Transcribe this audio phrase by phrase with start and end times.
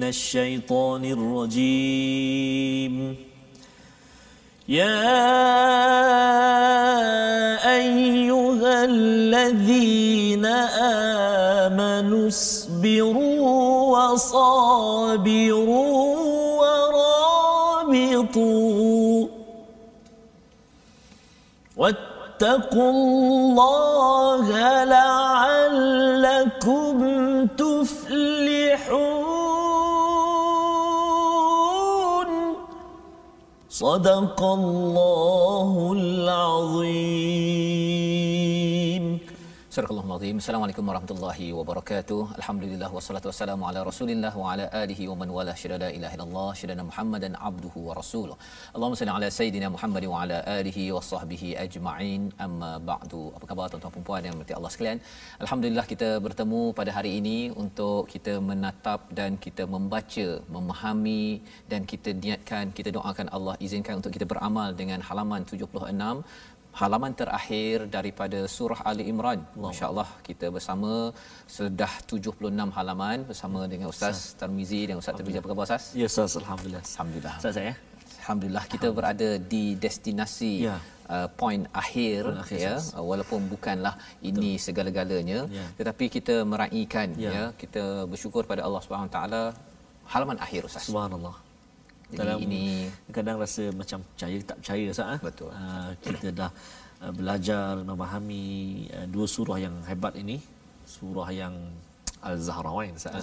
[0.00, 2.94] من الشيطان الرجيم.
[4.68, 4.96] يا
[7.76, 10.46] أيها الذين
[11.68, 13.52] آمنوا اصبروا
[14.12, 15.36] وصابروا
[17.90, 19.28] ورابطوا.
[21.76, 24.44] واتقوا الله
[24.84, 25.29] لعلكم
[33.80, 37.40] صدق الله العظيم.
[39.74, 40.36] Surah Al-Azim.
[40.42, 42.22] Assalamualaikum warahmatullahi wabarakatuh.
[42.38, 46.84] Alhamdulillah wassalatu wassalamu ala Rasulillah wa ala alihi wa man wala syada ilaha illallah syada
[46.88, 48.36] Muhammadan abduhu wa rasuluh.
[48.74, 52.24] Allahumma salli ala sayidina Muhammad wa ala alihi wa sahbihi ajma'in.
[52.46, 53.22] Amma ba'du.
[53.36, 54.98] Apa khabar tuan-tuan dan puan yang berkati Allah sekalian?
[55.44, 61.26] Alhamdulillah kita bertemu pada hari ini untuk kita menatap dan kita membaca, memahami
[61.72, 67.86] dan kita niatkan, kita doakan Allah izinkan untuk kita beramal dengan halaman 76 halaman terakhir
[67.96, 69.40] daripada surah Ali Imran.
[69.64, 71.12] Masya-Allah kita bersama
[71.56, 75.84] sudah 76 halaman bersama dengan Ustaz Tarmizi dan Ustaz Tarmizi apa khabar Ustaz?
[76.00, 76.82] Ya Ustaz, Alhamdulillah.
[76.92, 77.34] Alhamdulillah.
[77.42, 77.72] Ustaz saya.
[78.22, 80.78] Alhamdulillah kita berada di destinasi Ya.
[81.10, 85.66] Uh, point akhir, Point akhir, ya uh, walaupun bukanlah ini segala-galanya Ya.
[85.78, 87.30] tetapi kita meraihkan Ya.
[87.36, 89.42] ya kita bersyukur pada Allah Subhanahu taala
[90.12, 90.86] halaman akhir Ustaz.
[90.86, 91.34] Subhanallah.
[92.10, 95.06] Jadi Dalam ini kadang rasa macam percaya tak percaya Ustaz.
[95.14, 95.18] ah.
[95.22, 95.50] Betul.
[95.54, 96.50] Ah, kita dah
[96.98, 98.44] ah, belajar memahami
[98.90, 100.42] ah, dua surah yang hebat ini.
[100.82, 101.54] Surah yang
[102.20, 103.14] Al-Zahrawain Ustaz.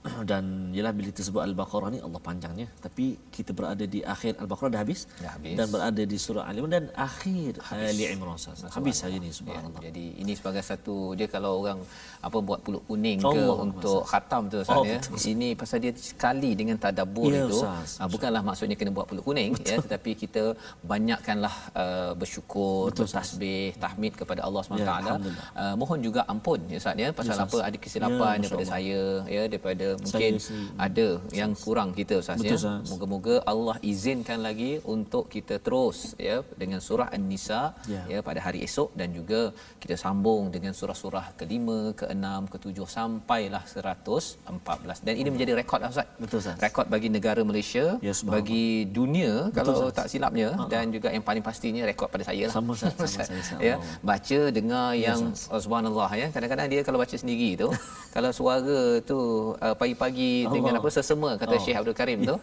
[0.30, 4.72] dan ialah bila kita sebut Al-Baqarah ni Allah panjangnya tapi kita berada di akhir Al-Baqarah
[4.74, 5.56] dah habis, Dah habis.
[5.60, 8.36] dan berada di surah Al-Imran dan akhir Ali Imran.
[8.72, 9.80] Habis hari ini Ya, subhanallah.
[9.84, 11.80] jadi ini sebagai satu dia kalau orang
[12.20, 14.96] apa buat pulut kuning ke Allah untuk khatam tu Ustaz Oh, ya.
[14.96, 15.16] betul.
[15.20, 18.00] Ini pasal dia sekali dengan tadabbur Ya, itu Ustaz.
[18.00, 20.42] ah, bukanlah maksudnya kena buat pulut kuning ya tetapi kita
[20.82, 24.80] banyakkanlah uh, bersyukur, Betul, bertasbih, tahmid kepada Allah SWT.
[24.80, 25.46] Ya, Alhamdulillah.
[25.54, 28.72] Uh, mohon juga ampun ya Ustaz ya pasal Ya, apa ada kesilapan Ya, daripada Masya
[28.72, 30.74] saya ya daripada mungkin sendiri.
[30.86, 31.08] ada
[31.40, 32.74] yang kurang kita Ustaz Betul, ya.
[32.90, 37.62] Moga-moga Allah izinkan lagi untuk kita terus ya dengan surah An-Nisa
[37.94, 38.02] Ya.
[38.12, 39.40] ya pada hari esok dan juga
[39.82, 41.66] kita sambung dengan surah-surah ke-5,
[42.00, 46.06] ke-6, ke-7 sampailah 114 dan ini menjadi rekod lah, Ustaz.
[46.22, 46.56] Betul, Ustaz.
[46.60, 48.34] Rekod bagi negara Malaysia, Ya, subhanallah.
[48.44, 49.96] bagi dunia kalau Ustaz.
[49.98, 52.54] tak silapnya dan juga yang paling pastinya rekod pada saya lah.
[52.54, 52.92] Sama, Ustaz.
[52.94, 53.58] Sama saya, Ustaz.
[53.60, 55.20] ya, baca dengar yang
[55.52, 56.26] oh, subhanallah ya.
[56.30, 57.68] Kadang-kadang dia kalau baca sendiri tu
[58.14, 59.18] kalau suara tu
[59.56, 61.62] uh, pagi-pagi dengan apa sesama kata Oh.
[61.64, 62.36] Syekh Abdul Karim tu.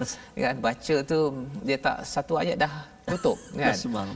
[0.43, 1.19] Kan baca tu
[1.67, 2.73] dia tak satu ayat dah
[3.07, 3.71] tutup kan.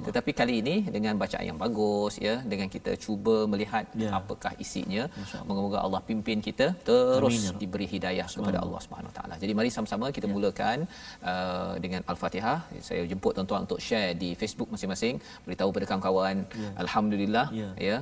[0.07, 4.09] Tetapi kali ini dengan bacaan yang bagus ya dengan kita cuba melihat Ya.
[4.19, 5.03] apakah isinya
[5.47, 9.35] moga-moga Allah pimpin kita terus Amin, ya diberi hidayah kepada Allah Subhanahu Wa Taala.
[9.43, 10.77] Jadi mari sama-sama kita mulakan
[11.31, 12.57] uh, dengan al-Fatihah.
[12.87, 15.15] Saya jemput tuan-tuan untuk share di Facebook masing-masing
[15.45, 16.35] beritahu pada kawan-kawan.
[16.83, 17.69] Alhamdulillah Ya.
[17.89, 17.97] ya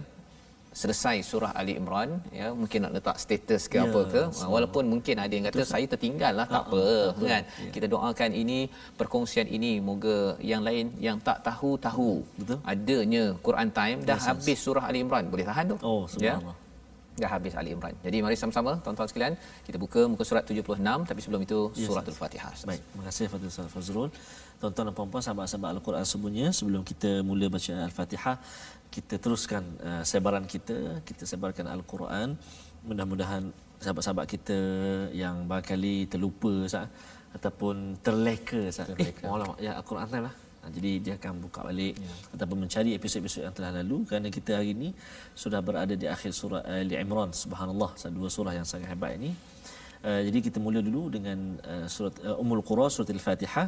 [0.70, 4.50] selesai surah Ali Imran ya mungkin nak letak status ke Ya, apa ke subhanallah.
[4.54, 6.84] walaupun mungkin ada yang kata saya tertinggal lah tak apa
[7.18, 7.44] kan.
[7.74, 12.58] Kita doakan ini perkongsian ini moga yang lain yang tak tahu tahu Betul.
[12.64, 15.26] adanya Quran time dah Yes, habis surah Ali Imran.
[15.34, 15.78] Boleh tahan tu?
[15.82, 16.56] Oh, subhanallah.
[17.20, 17.92] dah habis Ali Imran.
[18.06, 19.34] Jadi mari sama-sama tuan-tuan sekalian
[19.68, 20.80] kita buka muka surat 76
[21.10, 24.10] tapi sebelum itu Yes, suratul Fatihah Baik, terima kasih Fadil Ustaz Fazrul.
[24.60, 28.36] Tuan-tuan dan puan-puan sahabat-sahabat Al-Quran semuanya, sebelum kita mula baca Al-Fatihah,
[28.90, 32.34] kita teruskan uh, sebaran kita, kita sebarkan Al-Quran.
[32.84, 34.58] Mudah-mudahan sahabat-sahabat kita
[35.14, 36.90] yang barangkali terlupa Ustaz
[37.32, 38.90] ataupun terleka Ustaz.
[38.90, 39.24] Terleka.
[39.24, 40.36] Eh, alamak, ya Al-Quran time lah.
[40.60, 42.14] Ha, Jadi dia akan buka balik ya.
[42.36, 44.90] ataupun mencari episod-episod yang telah lalu kerana kita hari ini
[45.32, 47.32] sudah berada di akhir surah Ali Imran.
[47.32, 49.32] Subhanallah, dua surah yang sangat hebat ini.
[50.00, 53.68] Uh, jadi kita mula dulu dengan uh, surat uh, Ummul Qura surat Al-Fatihah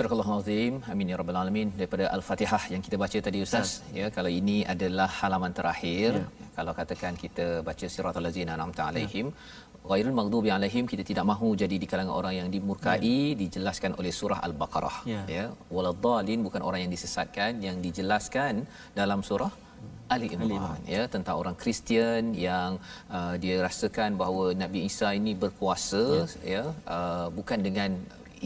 [0.00, 0.26] Subhanallah.
[0.26, 0.74] Surah Al-Azim.
[0.92, 1.68] Amin ya rabbal alamin.
[1.78, 3.70] Daripada Al-Fatihah yang kita baca tadi Ustaz,
[4.00, 6.10] ya kalau ini adalah halaman terakhir.
[6.20, 6.26] Ya.
[6.56, 9.88] Kalau katakan kita baca Siratal Ladzina an'amta alaihim, ya.
[9.90, 13.38] ghairul maghdubi alaihim, kita tidak mahu jadi di kalangan orang yang dimurkai, ya.
[13.42, 14.96] dijelaskan oleh surah Al-Baqarah.
[15.12, 15.22] Ya.
[15.36, 15.44] ya.
[15.74, 18.64] Waladhdallin bukan orang yang disesatkan, yang dijelaskan
[19.00, 19.52] dalam surah
[20.10, 22.82] Ali Imran ya tentang orang Kristian yang
[23.16, 26.24] uh, dia rasakan bahawa Nabi Isa ini berkuasa ya,
[26.54, 26.62] ya
[26.96, 27.90] uh, bukan dengan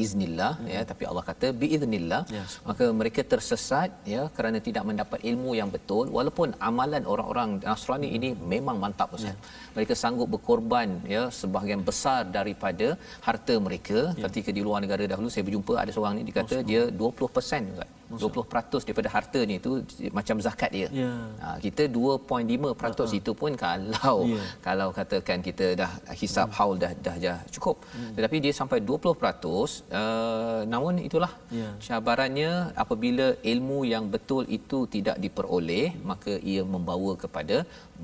[0.02, 2.23] iznillah ya, ya tapi Allah kata biiznillah.
[2.37, 6.05] Ya, maka mereka tersesat ya kerana tidak mendapat ilmu yang betul.
[6.19, 9.35] Walaupun amalan orang-orang Nasrani ini memang mantap Ustaz.
[9.35, 9.37] Ya.
[9.76, 12.88] Mereka sanggup berkorban ya sebahagian besar daripada
[13.26, 14.23] harta mereka ya.
[14.26, 18.31] ketika di luar negara dahulu saya berjumpa ada seorang ni dikata dia 20% Ustaz.
[18.37, 19.71] 20% daripada hartanya itu
[20.19, 20.88] macam zakat dia.
[21.00, 21.12] Ya.
[21.44, 23.19] Ha, kita 2.5% uh-huh.
[23.21, 24.43] itu pun kalau ya.
[24.67, 25.91] kalau katakan kita dah
[26.21, 26.56] hisap hmm.
[26.59, 27.76] haul dah dah dah cukup.
[27.97, 28.12] Hmm.
[28.17, 31.71] Tetapi dia sampai 20% uh, namun itulah ya.
[31.87, 32.50] cabarannya
[32.85, 37.56] apabila ilmu yang betul itu tidak diperoleh maka ia membawa kepada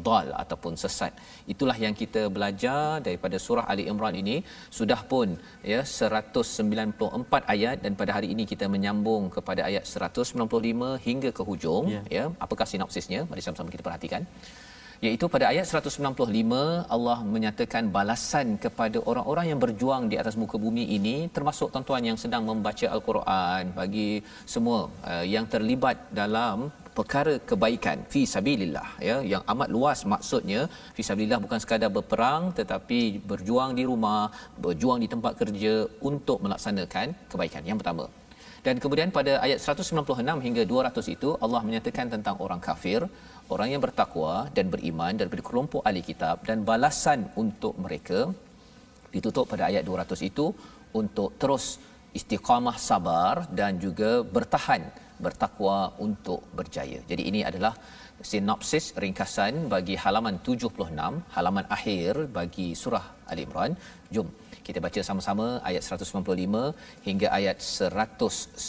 [0.09, 1.13] dal ataupun sesat.
[1.53, 4.37] Itulah yang kita belajar daripada surah Ali Imran ini
[4.79, 5.37] sudah pun
[5.73, 11.87] ya 194 ayat dan pada hari ini kita menyambung kepada ayat 195 hingga ke hujung
[11.95, 12.05] yeah.
[12.17, 12.25] ya.
[12.45, 13.23] Apakah sinopsisnya?
[13.31, 14.25] Mari sama-sama kita perhatikan.
[15.07, 20.85] Iaitu pada ayat 195 Allah menyatakan balasan kepada orang-orang yang berjuang di atas muka bumi
[20.97, 24.21] ini termasuk tuan-tuan yang sedang membaca al-Quran bagi
[24.55, 26.69] semua uh, yang terlibat dalam
[27.01, 30.61] perkara kebaikan fi sabilillah ya yang amat luas maksudnya
[30.97, 33.01] fi sabilillah bukan sekadar berperang tetapi
[33.31, 34.23] berjuang di rumah
[34.65, 35.75] berjuang di tempat kerja
[36.11, 37.63] untuk melaksanakan kebaikan.
[37.71, 38.07] Yang pertama.
[38.67, 43.01] Dan kemudian pada ayat 196 hingga 200 itu Allah menyatakan tentang orang kafir
[43.55, 48.21] orang yang bertakwa dan beriman daripada kelompok ahli kitab dan balasan untuk mereka
[49.15, 50.47] ditutup pada ayat 200 itu
[51.01, 51.65] untuk terus
[52.19, 54.83] istiqamah sabar dan juga bertahan
[55.25, 55.77] bertakwa
[56.07, 56.99] untuk berjaya.
[57.11, 57.75] Jadi ini adalah
[58.31, 63.73] sinopsis ringkasan bagi halaman 76, halaman akhir bagi surah Ali Imran.
[64.15, 64.29] Jom
[64.67, 68.61] kita baca sama-sama ayat 195 hingga ayat 198.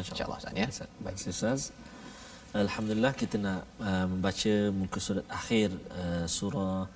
[0.00, 0.68] Insya-Allah Ustaz ya.
[1.04, 1.60] Baik Ustaz.
[2.64, 5.68] Alhamdulillah kita nak uh, membaca muka surat akhir
[6.00, 6.86] uh, surah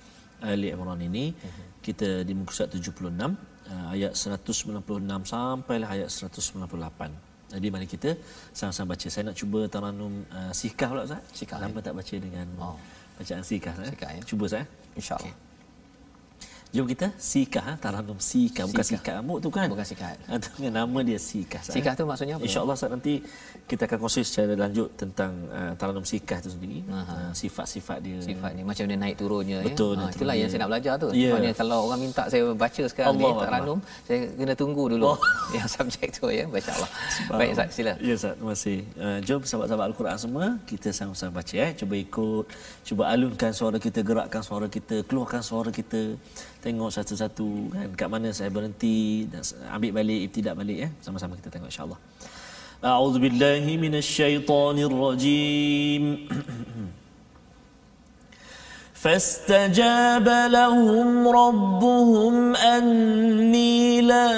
[0.51, 1.25] Ali Imran ini.
[1.33, 1.65] Uh-huh.
[1.85, 3.03] Kita di muka surat 76
[3.73, 7.32] uh, ayat 196 sampai ayat 198.
[7.53, 8.17] Jadi mari kita
[8.49, 9.07] sama-sama baca.
[9.07, 11.21] Saya nak cuba taranum uh, sikah pula Ustaz.
[11.37, 11.57] Sikah.
[11.61, 11.85] Lama ya.
[11.85, 12.77] tak baca dengan oh.
[13.21, 13.73] bacaan sikah.
[13.93, 14.21] Sikah ya.
[14.25, 14.65] Cuba saya.
[14.97, 15.29] Insya-Allah.
[15.29, 15.42] Okay.
[16.73, 17.61] Jom kita sikah.
[17.69, 17.73] Ha?
[17.77, 18.65] Taranum sikah.
[18.65, 19.21] Bukan sikah.
[19.21, 19.69] Amuk tu kan?
[19.69, 20.17] Bukan sikah.
[20.57, 22.49] Dengan nama dia sikah sikah tu maksudnya apa?
[22.49, 23.21] Insyaallah saat nanti
[23.69, 26.81] kita akan kongsi secara lanjut tentang uh, taranum sikah tu sendiri.
[26.89, 28.17] Uh, sifat-sifat dia.
[28.25, 28.65] Sifat dia.
[28.65, 29.69] Macam dia naik turunnya ya?
[29.69, 30.01] betul ya?
[30.01, 31.07] ha, itulah yang saya nak belajar tu.
[31.13, 31.37] Yeah.
[31.37, 35.17] Maksudnya kalau orang minta saya baca sekarang Allah ni taranum saya kena tunggu dulu oh.
[35.55, 36.49] yang subjek tu ya.
[36.49, 36.89] Masyaallah
[37.37, 37.93] baik Ustaz sila.
[38.01, 38.79] Ya Ustaz terima kasih.
[38.97, 42.45] Uh, jom sahabat-sahabat al-Quran semua kita sama-sama baca ya cuba ikut
[42.81, 46.17] cuba alunkan suara kita gerakkan suara kita keluarkan suara kita
[46.64, 49.42] tengok satu-satu kan kat mana saya berhenti dan
[49.74, 52.00] ambil balik ibtidak balik ya sama-sama kita tengok insyaallah
[52.82, 56.04] a'udzu billahi minasyaitonir rajim
[59.02, 64.30] فاستجاب لهم ربهم أني لا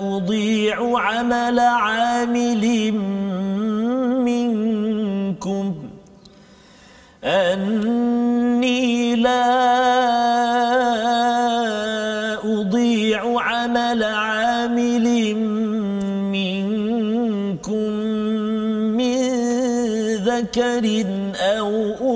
[0.00, 2.64] أضيع عمل عامل
[4.24, 5.74] منكم
[9.15, 9.49] لا
[12.43, 15.35] أضيع عمل عامل
[16.31, 17.89] منكم
[18.97, 19.19] من
[20.15, 21.05] ذكر
[21.39, 21.71] أو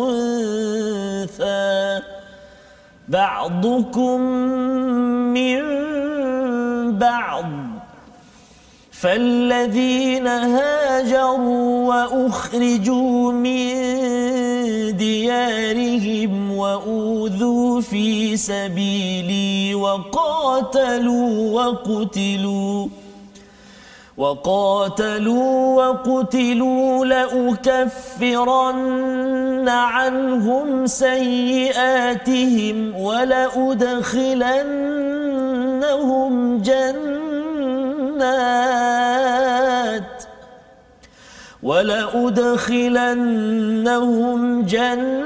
[0.10, 2.02] أنثى.
[3.08, 4.22] بعضكم
[5.34, 5.62] من
[6.98, 7.46] بعض.
[8.92, 13.74] فالذين هاجروا وأخرجوا من
[14.92, 22.88] ديارهم وأوذوا في سبيلي وقاتلوا وقتلوا
[24.18, 28.50] وقاتلوا وقتلوا لأكفرن
[29.70, 33.94] عنهم سيئاتهم ولأدخلنهم
[36.58, 37.24] جنات.
[41.64, 42.66] ولأدخلنهم
[44.66, 45.18] جنات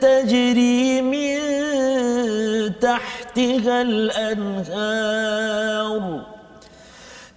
[0.00, 1.38] تجري من
[2.80, 5.22] تحتها الأنهار.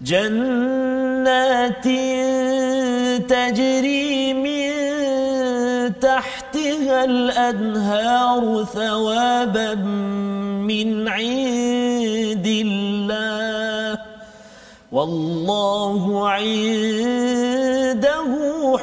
[0.01, 1.87] جنات
[3.29, 4.71] تجري من
[5.99, 9.73] تحتها الأنهار ثوابا
[10.69, 13.64] من عند الله.
[14.95, 18.31] والله عنده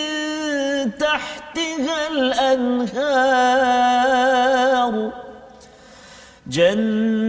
[0.97, 2.89] تحتها الأنهار.
[6.47, 7.28] جنات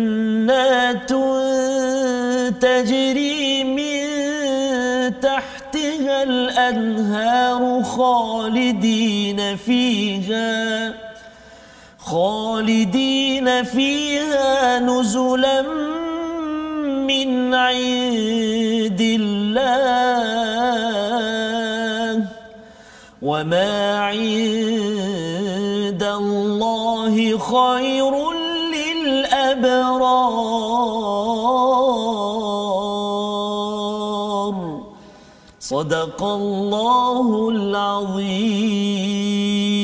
[9.71, 10.95] فيها
[11.99, 15.63] خالدين فيها نزلا
[17.11, 19.61] من عند الله.
[23.23, 24.43] وما عند
[26.03, 28.15] الله خير
[28.75, 30.11] للأبرار.
[35.71, 39.80] Sadaqallahul Azim.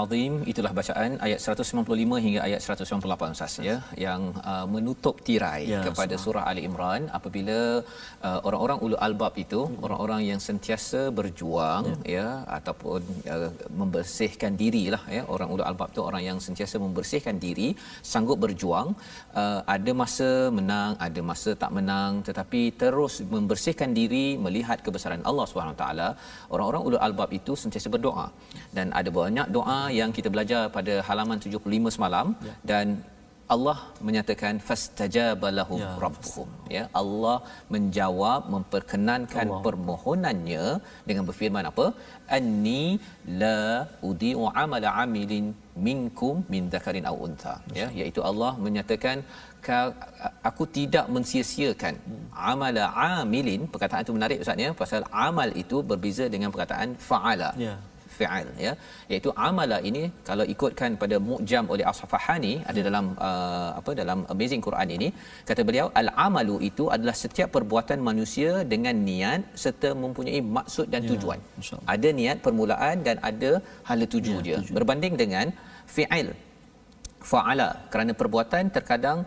[0.00, 3.76] Azim itulah bacaan ayat 195 hingga ayat 198 Ustaz ya
[4.06, 7.02] yang uh, menutup tirai ya, kepada surah Ali Imran.
[7.18, 7.58] Apabila
[8.28, 9.84] uh, orang-orang ulul albab itu hmm.
[9.86, 12.28] orang-orang yang sentiasa berjuang ya, ya
[12.58, 13.00] ataupun
[13.34, 17.68] uh, membersihkan dirilah ya orang ulul albab itu orang yang sentiasa membersihkan diri
[18.12, 18.88] sanggup berjuang
[19.42, 25.46] uh, ada masa menang ada masa tak menang tetapi terus membersihkan diri melihat kebesaran Allah
[25.50, 26.08] Subhanahu taala
[26.54, 28.26] orang-orang ulul albab itu sentiasa berdoa.
[28.76, 32.54] Dan ada banyak doa yang kita belajar pada halaman 75 semalam ya.
[32.70, 32.86] dan
[33.54, 36.48] Allah menyatakan fastajaba lahum ya, rabbuhum.
[36.74, 37.36] Ya Allah
[37.74, 39.62] menjawab memperkenankan Allah.
[39.66, 40.64] permohonannya
[41.08, 41.86] dengan berfirman apa?
[42.36, 42.84] Anni
[43.42, 43.58] la
[44.10, 45.46] udiu amala amilin
[45.88, 47.54] minkum min dzakarin aw untha.
[47.80, 49.18] Ya iaitu Allah menyatakan
[50.50, 52.24] aku tidak mensia-siakan hmm.
[52.52, 53.62] amala amilin.
[53.74, 57.50] Perkataan itu menarik ustaz ya pasal amal itu berbeza dengan perkataan faala.
[57.66, 57.74] Ya
[58.16, 58.72] fi'al ya.
[59.12, 64.62] Iaitu amala ini kalau ikutkan pada mu'jam oleh as-safahani ada dalam uh, apa dalam amazing
[64.66, 65.08] Quran ini
[65.48, 71.10] kata beliau al-amalu itu adalah setiap perbuatan manusia dengan niat serta mempunyai maksud dan ya,
[71.12, 71.40] tujuan.
[71.70, 73.50] ya, ada niat permulaan dan ada
[73.88, 74.72] hala tuju ya, dia tuju.
[74.78, 75.46] berbanding dengan
[75.96, 76.30] fi'il
[77.30, 79.18] faala kerana perbuatan terkadang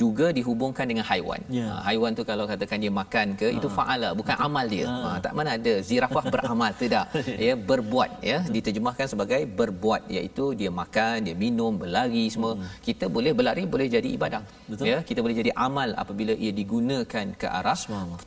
[0.00, 1.40] juga dihubungkan dengan haiwan.
[1.58, 1.70] Yeah.
[1.70, 3.56] Ha, haiwan tu kalau katakan dia makan ke ha.
[3.58, 4.46] itu faala bukan Betul.
[4.48, 4.86] amal dia.
[4.90, 4.96] Ha.
[5.06, 7.06] ha tak mana ada zirafah beramal tidak.
[7.50, 8.52] Ya berbuat ya Betul.
[8.54, 12.52] diterjemahkan sebagai berbuat iaitu dia makan, dia minum, berlari semua.
[12.58, 12.66] Hmm.
[12.86, 14.42] Kita boleh berlari boleh jadi ibadah.
[14.70, 14.84] Betul.
[14.90, 17.78] Ya kita boleh jadi amal apabila ia digunakan ke arah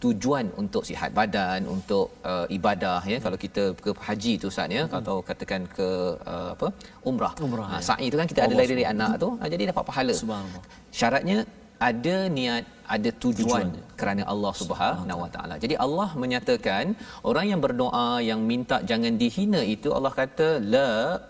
[0.03, 3.25] tujuan untuk sihat badan, untuk uh, ibadah ya hmm.
[3.25, 4.97] kalau kita ke haji tu Ustaz ya hmm.
[4.99, 5.89] atau katakan ke
[6.33, 6.67] uh, apa
[7.09, 7.33] umrah.
[7.45, 7.85] umrah ha, ya.
[7.89, 9.29] sa'i tu kan kita ada dari anak tu?
[9.41, 10.13] Ha, jadi dapat pahala.
[11.00, 11.38] Syaratnya
[11.89, 12.63] ada niat
[12.96, 13.67] ada tujuan, tujuan.
[14.00, 15.55] kerana Allah Subhanahu Wa Taala.
[15.63, 16.86] Jadi Allah menyatakan
[17.29, 20.89] orang yang berdoa yang minta jangan dihina itu Allah kata la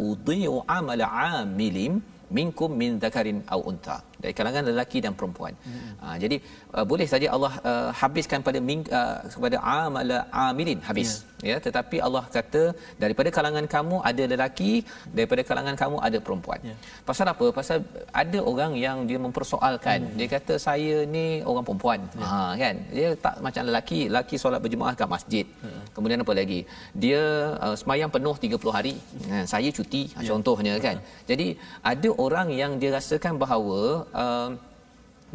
[0.10, 1.96] udhi'u amala amilim
[2.38, 5.53] minkum min dzakarin au unta dari kalangan lelaki dan perempuan.
[5.68, 5.92] Hmm.
[6.06, 6.38] Uh, jadi
[6.77, 10.10] uh, boleh saja Allah uh, habiskan pada ming, uh, kepada amal
[10.48, 11.10] amilin habis
[11.48, 11.50] yeah.
[11.50, 12.63] ya tetapi Allah kata
[13.03, 14.72] daripada kalangan kamu ada lelaki
[15.18, 16.60] daripada kalangan kamu ada perempuan.
[16.70, 16.77] Yeah.
[17.10, 17.48] Pasal apa?
[17.60, 17.80] Pasal
[18.24, 20.15] ada orang yang dia mempersoalkan hmm.
[20.20, 22.00] dia kata saya ni orang perempuan.
[22.22, 22.32] Yeah.
[22.32, 22.75] Ha kan.
[22.98, 25.46] Dia tak macam lelaki, lelaki solat berjemaah kat masjid.
[25.63, 25.84] Hmm.
[25.96, 26.60] Kemudian apa lagi?
[27.03, 27.22] Dia
[27.65, 28.96] uh, semayang penuh 30 hari.
[29.27, 29.46] Hmm.
[29.53, 30.27] saya cuti yeah.
[30.30, 30.98] contohnya kan.
[31.00, 31.25] Hmm.
[31.30, 31.48] Jadi
[31.94, 33.80] ada orang yang dia rasakan bahawa
[34.13, 34.50] uh,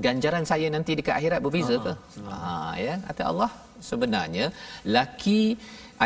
[0.04, 1.92] ganjaran saya nanti dekat akhirat berbeza ke?
[2.30, 3.50] Ha ya, kata Allah
[3.90, 4.46] sebenarnya
[4.96, 5.42] laki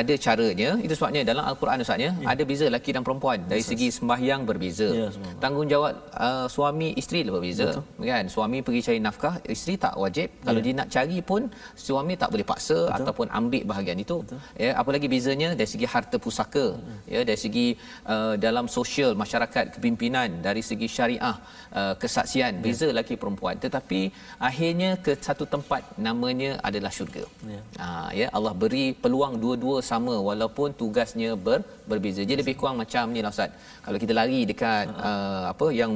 [0.01, 2.27] ada caranya itu sebabnya dalam al-Quran ustaznya ya.
[2.33, 5.09] ada beza lelaki dan perempuan dari segi sembahyang berbeza ya,
[5.45, 5.95] tanggungjawab
[6.27, 8.09] uh, suami isteri berbeza Betul.
[8.13, 10.45] kan suami pergi cari nafkah isteri tak wajib ya.
[10.47, 11.43] kalau dia nak cari pun
[11.87, 12.97] suami tak boleh paksa Betul.
[12.97, 14.41] ataupun ambil bahagian itu Betul.
[14.65, 16.99] ya apalagi bezanya dari segi harta pusaka hmm.
[17.15, 17.67] ya dari segi
[18.15, 21.37] uh, dalam sosial masyarakat kepimpinan dari segi syariah
[21.81, 22.63] uh, kesaksian ya.
[22.65, 24.01] beza lelaki perempuan tetapi
[24.49, 30.15] akhirnya ke satu tempat namanya adalah syurga ya, uh, ya Allah beri peluang dua-dua sama
[30.29, 31.61] walaupun tugasnya ber,
[31.91, 32.23] berbeza.
[32.23, 33.51] Jadi lebih kurang macam ni lah Ustaz.
[33.85, 35.93] Kalau kita lari dekat uh, apa yang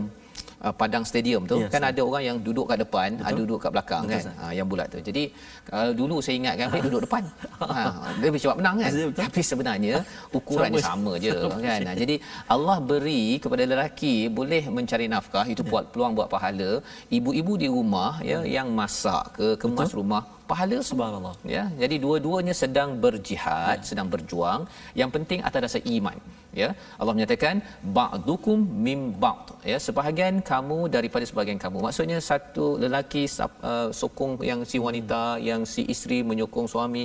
[0.65, 1.91] uh, padang stadium tu Ya, kan sah.
[1.93, 3.27] ada orang yang duduk kat depan, Betul.
[3.29, 4.25] ada duduk kat belakang Betul, kan.
[4.41, 4.99] Ha, yang bulat tu.
[5.09, 5.23] Jadi
[5.71, 7.23] kalau dulu saya ingat kan duduk depan.
[7.63, 7.81] Ha,
[8.21, 8.91] dia lebih cepat menang kan.
[8.93, 9.23] Betul, betul.
[9.25, 9.95] Tapi sebenarnya
[10.39, 11.13] ukurannya Sama.
[11.13, 11.31] sama, je
[11.67, 11.81] kan.
[11.89, 12.15] Ha, jadi
[12.55, 15.71] Allah beri kepada lelaki boleh mencari nafkah itu Ya.
[15.73, 16.71] buat peluang buat pahala.
[17.19, 21.35] Ibu-ibu di rumah ya yang masak ke kemas rumah pahala Subhanallah.
[21.57, 23.87] ya jadi dua-duanya sedang berjihad ya.
[23.91, 24.61] sedang berjuang
[25.01, 26.19] yang penting atas dasar iman
[26.61, 26.69] ya
[27.01, 27.57] Allah menyatakan
[27.99, 33.25] ba'dukum mim ba'd ya sebahagian kamu daripada sebahagian kamu maksudnya satu lelaki
[33.71, 37.05] uh, sokong yang si wanita yang si isteri menyokong suami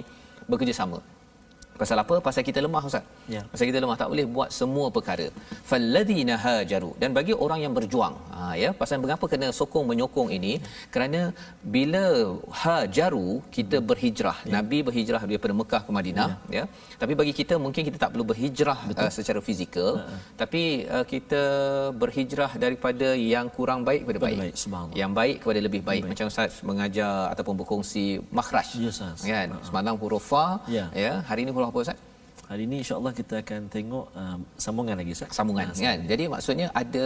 [0.52, 1.00] bekerjasama
[1.82, 2.16] Pasal apa?
[2.28, 3.06] Pasal kita lemah Ustaz.
[3.34, 3.42] Ya.
[3.52, 5.28] Pasal kita lemah tak boleh buat semua perkara.
[5.70, 8.16] Falladzina hajaru dan bagi orang yang berjuang.
[8.36, 10.54] Ha ya, pasal mengapa kena sokong menyokong ini?
[10.94, 11.22] Kerana
[11.76, 12.04] bila
[12.64, 14.38] hajaru kita berhijrah.
[14.58, 16.64] Nabi berhijrah daripada Mekah ke Madinah ya.
[17.02, 19.92] Tapi bagi kita mungkin kita tak perlu berhijrah uh, secara fizikal,
[20.42, 20.64] tapi
[20.98, 21.42] uh, kita
[22.04, 24.38] berhijrah daripada yang kurang baik kepada baik.
[24.44, 24.56] baik.
[25.02, 26.04] Yang baik kepada lebih baik.
[26.14, 28.06] Macam Ustaz mengajar ataupun berkongsi
[28.40, 28.70] makhraj.
[28.86, 28.94] Ya.
[29.34, 29.50] Kan?
[29.68, 30.46] Semalam huruf fa
[30.78, 30.86] Ya.
[31.06, 31.98] ya hari ini huruf apa Ustaz?
[32.52, 35.32] Hari ini insya-Allah kita akan tengok um, sambungan lagi Ustaz.
[35.32, 35.98] Sambungan Ah, kan.
[36.04, 37.06] Jadi maksudnya ada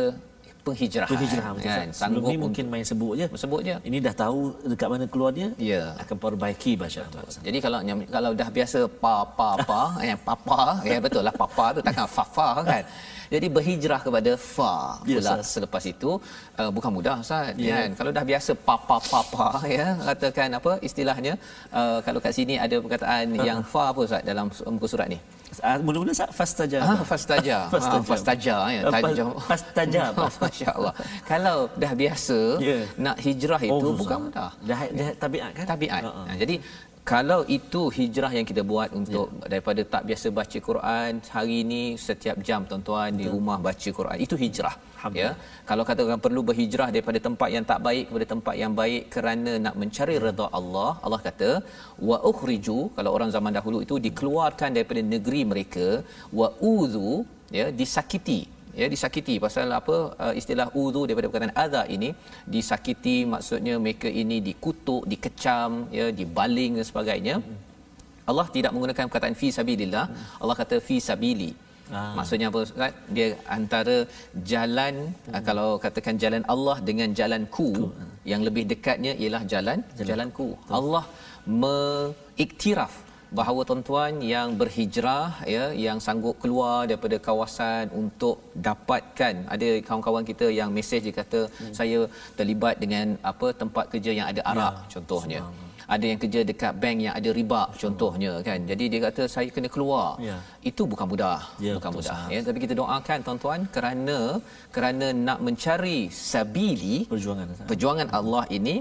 [0.66, 1.10] penghijrahan.
[1.14, 1.88] Penghijrahan betul, kan.
[1.94, 3.26] Sebelum Sanggup ni mungkin main sebut je.
[3.38, 3.76] sebut je.
[3.86, 5.54] Ini dah tahu dekat mana keluar dia.
[5.62, 5.94] Ya.
[6.02, 7.22] Akan perbaiki bacaan tu.
[7.46, 7.78] Jadi kalau
[8.10, 12.26] kalau dah biasa pa pa pa eh papa ya betul lah papa tu takkan fa
[12.26, 12.82] fa kan.
[13.34, 15.54] Jadi berhijrah kepada fa pula Ustaz.
[15.54, 16.12] selepas itu
[16.56, 17.76] uh, bukan mudah Ustaz Ya.
[17.86, 17.90] kan.
[18.00, 21.34] Kalau dah biasa papa papa ya katakan apa istilahnya
[21.72, 25.20] uh, kalau kat sini ada perkataan yang fa apa Ustaz dalam muka surat ni.
[25.64, 26.82] Ah, Mula-mula Ustaz fastajab.
[26.84, 27.58] Ah, fastaja.
[27.72, 28.82] Ah, fastaja ya.
[28.88, 29.24] Ah, Taja.
[29.24, 30.12] pas- fastajab.
[30.44, 30.94] Masya-Allah.
[31.24, 32.80] Kalau dah biasa Ya.
[33.00, 34.00] nak hijrah itu susah.
[34.02, 34.52] bukan mudah.
[34.68, 35.66] Dah, dah tabiat kan?
[35.72, 36.02] Tabiat.
[36.04, 36.24] Ha, ha.
[36.28, 36.56] Ha, jadi
[37.12, 39.48] kalau itu hijrah yang kita buat untuk ya.
[39.52, 44.18] daripada tak biasa baca Quran hari ini setiap jam tuan-tuan di rumah baca Quran.
[44.26, 44.76] Itu hijrah
[45.20, 45.30] ya.
[45.70, 49.76] Kalau katakan perlu berhijrah daripada tempat yang tak baik kepada tempat yang baik kerana nak
[49.82, 51.52] mencari redha Allah Allah kata
[52.10, 55.88] wa ukhriju kalau orang zaman dahulu itu dikeluarkan daripada negeri mereka
[56.40, 57.12] wa udhu
[57.60, 58.42] ya disakiti
[58.80, 62.10] ya disakiti pasal apa uh, istilah udhu daripada perkataan adha ini
[62.56, 67.36] disakiti maksudnya mereka ini dikutuk dikecam ya dibaling dan sebagainya
[68.32, 70.06] Allah tidak menggunakan perkataan fi sabilillah
[70.42, 71.52] Allah kata fi sabili
[71.98, 72.18] Ah.
[72.18, 72.94] Maksudnya apa Ustaz?
[73.16, 73.98] Dia antara
[74.52, 75.42] jalan hmm.
[75.48, 77.70] kalau katakan jalan Allah dengan jalanku
[78.32, 80.48] yang lebih dekatnya ialah jalan jalanku.
[80.78, 81.04] Allah
[81.64, 82.94] mengiktiraf
[83.40, 90.48] bahawa tuan-tuan yang berhijrah ya yang sanggup keluar daripada kawasan untuk dapatkan ada kawan-kawan kita
[90.60, 91.74] yang mesej dia kata hmm.
[91.80, 92.00] saya
[92.40, 95.42] terlibat dengan apa tempat kerja yang ada arak ya, contohnya.
[95.96, 98.60] ada yang kerja dekat bank yang ada riba contohnya kan.
[98.72, 100.08] Jadi dia kata saya kena keluar.
[100.28, 100.38] Ya.
[100.70, 102.40] itu bukan mudah Ya, bukan betul, mudah ya.
[102.48, 104.20] tapi kita doakan tuan-tuan kerana
[104.76, 108.76] kerana nak mencari sabili Perjuangan perjuangan Allah ini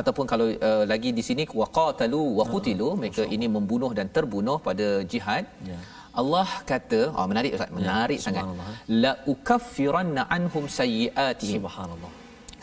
[0.00, 4.88] ataupun kalau uh, lagi di sini waqatalu wa qutilu mereka ini membunuh dan terbunuh pada
[5.12, 5.46] jihad.
[5.70, 5.78] Ya.
[6.20, 8.44] Allah kata oh menarik ustaz menarik sangat.
[8.44, 8.70] subhanallah.
[9.04, 12.10] la ukaffiranna anhum sayyiatihim Subhanallah.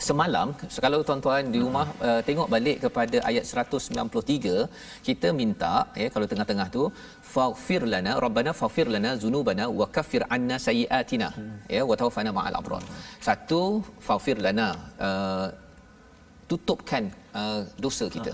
[0.06, 0.48] semalam
[0.84, 4.56] kalau tuan-tuan di rumah uh, tengok balik kepada ayat 193
[5.08, 6.82] kita minta ya kalau tengah-tengah tu
[7.34, 11.28] faghfir lana rabbana faghfir lana zunubana wa kaffir anna sayiatina
[11.76, 12.82] ya wa tawaffana ma'al abrar.
[13.28, 13.62] Satu
[14.08, 14.68] faghfir lana
[15.08, 15.46] uh,
[16.50, 17.02] tutupkan
[17.40, 18.32] uh, dosa kita.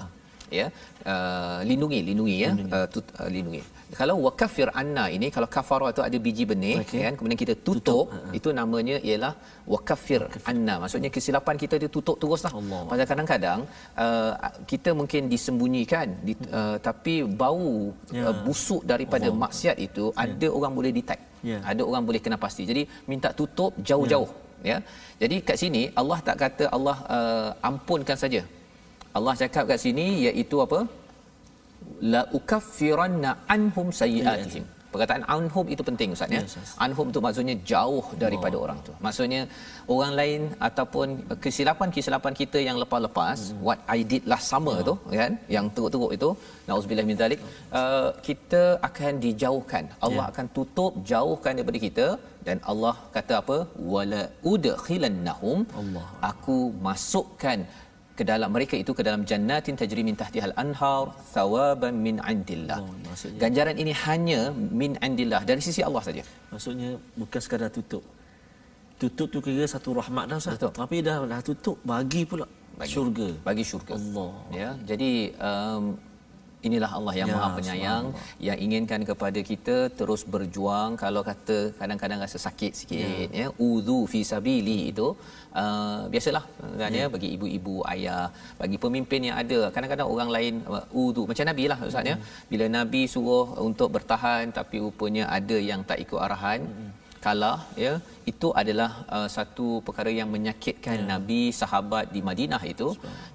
[0.59, 0.66] Ya?
[1.11, 2.51] Uh, lindungi lindungi ya?
[2.77, 3.62] Uh, tut, uh, lindungi.
[3.99, 7.01] Kalau wakafir anna ini kalau kafara itu ada biji benih okay.
[7.07, 7.14] kan?
[7.18, 8.37] Kemudian kita tutup, tutup.
[8.38, 9.33] itu namanya ialah
[9.75, 10.20] wakafir
[10.51, 10.75] anna.
[10.83, 12.83] Maksudnya kesilapan kita dia tutup teruslah Allah.
[12.90, 13.61] pasal kadang-kadang
[14.05, 14.33] uh,
[14.73, 18.27] kita mungkin disembunyikan di, uh, tapi bau Ya.
[18.27, 19.40] uh, busuk daripada Allah.
[19.46, 21.23] maksiat itu ada orang boleh detect.
[21.51, 21.59] Ya.
[21.70, 22.62] ada orang boleh kena pasti.
[22.70, 24.29] Jadi minta tutup jauh-jauh.
[24.35, 24.49] Ya
[25.23, 28.42] jadi kat sini Allah tak kata Allah uh, ampunkan saja.
[29.18, 30.81] Allah cakap kat sini iaitu apa?
[32.12, 36.40] La ukaffiranna anhum sayiatihim perkataan anhum itu penting ustaz ya.
[36.42, 36.70] Yes, yes.
[36.85, 38.92] anhum tu maksudnya jauh daripada orang tu.
[39.07, 39.40] Maksudnya
[39.96, 41.09] orang lain ataupun
[41.44, 43.61] kesilapan-kesilapan kita yang lepas-lepas Hmm.
[43.66, 46.29] what i did lah sama tu kan yang teruk-teruk itu
[46.68, 47.40] nauzubillah min zalik
[47.81, 49.85] uh, kita akan dijauhkan.
[50.07, 50.31] Allah Ya.
[50.33, 52.07] akan tutup jauhkan daripada kita
[52.46, 53.57] dan Allah kata apa?
[53.94, 54.22] Wala
[54.53, 55.59] udkhilannahum.
[56.31, 56.57] Aku
[56.88, 57.59] masukkan
[58.20, 61.04] ke dalam mereka itu ke dalam jannatin tajri min tahtihal anhar
[61.35, 62.78] thawaban min indillah.
[62.85, 64.40] Oh, maksudnya- Ganjaran ini hanya
[64.80, 66.22] min indillah dari sisi Allah saja.
[66.52, 68.04] Maksudnya bukan sekadar tutup.
[69.00, 70.54] Tutup tu kira satu rahmat dah Ustaz.
[70.61, 70.72] Betul.
[70.80, 72.44] Tapi dah dah tutup bagi pula
[72.80, 72.92] Bagi.
[72.92, 73.28] syurga.
[73.48, 73.94] Bagi syurga.
[73.96, 74.33] Allah.
[74.61, 74.70] Ya.
[74.90, 75.11] Jadi
[75.50, 75.85] um,
[76.68, 78.05] inilah Allah yang ya, Maha Penyayang
[78.49, 80.90] yang inginkan kepada kita terus berjuang.
[81.03, 85.09] Kalau kata kadang-kadang rasa sakit sikit ya, ya uzu fi sabili itu
[85.62, 86.44] uh, biasalah
[86.83, 87.03] kan ya.
[87.03, 88.25] ya bagi ibu-ibu ayah
[88.62, 89.61] bagi pemimpin yang ada.
[89.75, 92.16] Kadang-kadang orang lain uh, uzu macam nabi lah ustaz ya.
[92.53, 97.92] Bila nabi suruh untuk bertahan tapi rupanya ada yang tak ikut arahan hmm kalah ya
[98.30, 101.06] itu adalah uh, satu perkara yang menyakitkan ya.
[101.12, 102.88] nabi sahabat di Madinah itu.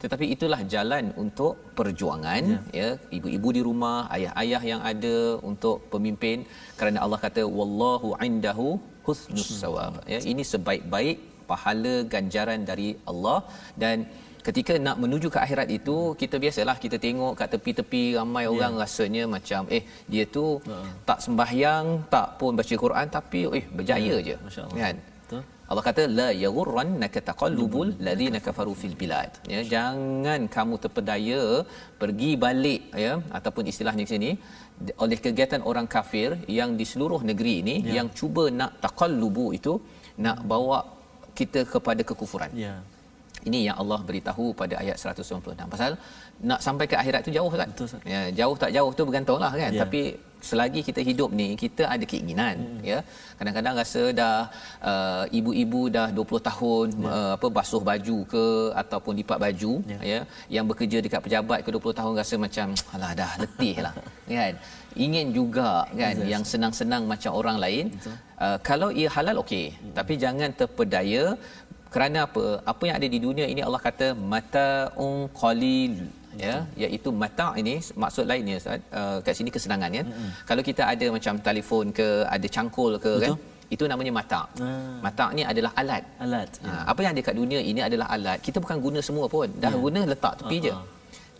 [0.04, 2.60] Tetapi itulah jalan untuk perjuangan ya.
[2.82, 5.18] ya ibu-ibu di rumah ayah-ayah yang ada
[5.52, 6.38] untuk pemimpin.
[6.80, 8.70] Kerana Allah kata wallahu indahu
[9.08, 9.96] husnus sawab.
[10.14, 11.18] Ya ini sebaik-baik
[11.52, 13.40] pahala ganjaran dari Allah.
[13.84, 13.98] Dan
[14.48, 18.54] ketika nak menuju ke akhirat itu kita biasalah kita tengok kat tepi-tepi ramai yeah.
[18.54, 20.86] orang rasanya macam eh dia tu uh-huh.
[21.10, 24.26] tak sembahyang tak pun baca Quran tapi eh berjaya yeah.
[24.28, 25.42] je masyaallah kan Betul.
[25.72, 31.44] Allah kata la yaghurrannaka taqallubul ladzina kafaru fil bilad ya jangan kamu terpedaya
[32.02, 34.32] pergi balik ya ataupun istilahnya sini
[35.06, 36.30] oleh kegiatan orang kafir
[36.60, 37.96] yang di seluruh negeri ini yeah.
[38.00, 39.76] yang cuba nak taqallubu itu
[40.26, 40.80] nak bawa
[41.40, 42.82] kita kepada kekufuran ya yeah
[43.50, 45.92] ini yang Allah beritahu pada ayat 196 pasal
[46.50, 47.70] nak sampai ke akhirat tu jauh kan
[48.14, 49.82] ya jauh tak jauh tu bergantunglah kan yeah.
[49.84, 50.02] tapi
[50.50, 52.82] selagi kita hidup ni kita ada keinginan hmm.
[52.90, 52.98] ya
[53.38, 54.38] kadang-kadang rasa dah
[54.92, 57.16] uh, ibu-ibu dah 20 tahun yeah.
[57.18, 58.46] uh, apa basuh baju ke
[58.82, 60.02] ataupun lipat baju yeah.
[60.12, 60.20] ya
[60.56, 63.94] yang bekerja dekat pejabat ke 20 tahun rasa macam alah dah letih lah
[64.40, 64.54] kan
[65.06, 66.30] ingin juga kan yes.
[66.32, 67.86] yang senang-senang macam orang lain
[68.46, 69.94] uh, kalau ia halal okey hmm.
[69.98, 71.24] tapi jangan terpedaya
[71.96, 75.96] kerana apa apa yang ada di dunia ini Allah kata mataun qalil
[76.44, 80.32] ya iaitu mata ini maksud lainnya Ustaz uh, kat sini kesenangan ya mm-hmm.
[80.50, 83.20] kalau kita ada macam telefon ke ada cangkul ke kan?
[83.20, 83.36] Betul.
[83.36, 84.98] kan itu namanya mata ah.
[85.06, 86.74] mata ni adalah alat alat ya.
[86.74, 89.74] ha, apa yang ada kat dunia ini adalah alat kita bukan guna semua pun dah
[89.74, 89.80] ya.
[89.86, 90.66] guna letak tepi uh-huh.
[90.66, 90.74] je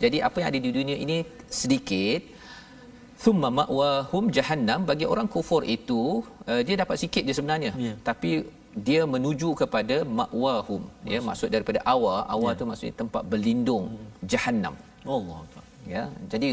[0.02, 1.16] jadi apa yang ada di dunia ini
[1.60, 2.22] sedikit
[3.22, 6.02] thumma ma'wahum jahannam bagi orang kufur itu
[6.50, 7.94] uh, dia dapat sikit je sebenarnya ya.
[8.08, 8.30] tapi
[8.88, 10.82] dia menuju kepada ma'wahum.
[11.12, 11.48] Ya maksud.
[11.54, 12.58] daripada awa awa ya.
[12.60, 14.08] tu maksudnya tempat berlindung hmm.
[14.32, 14.74] jahannam.
[15.16, 15.40] Allah
[15.94, 16.48] ya jadi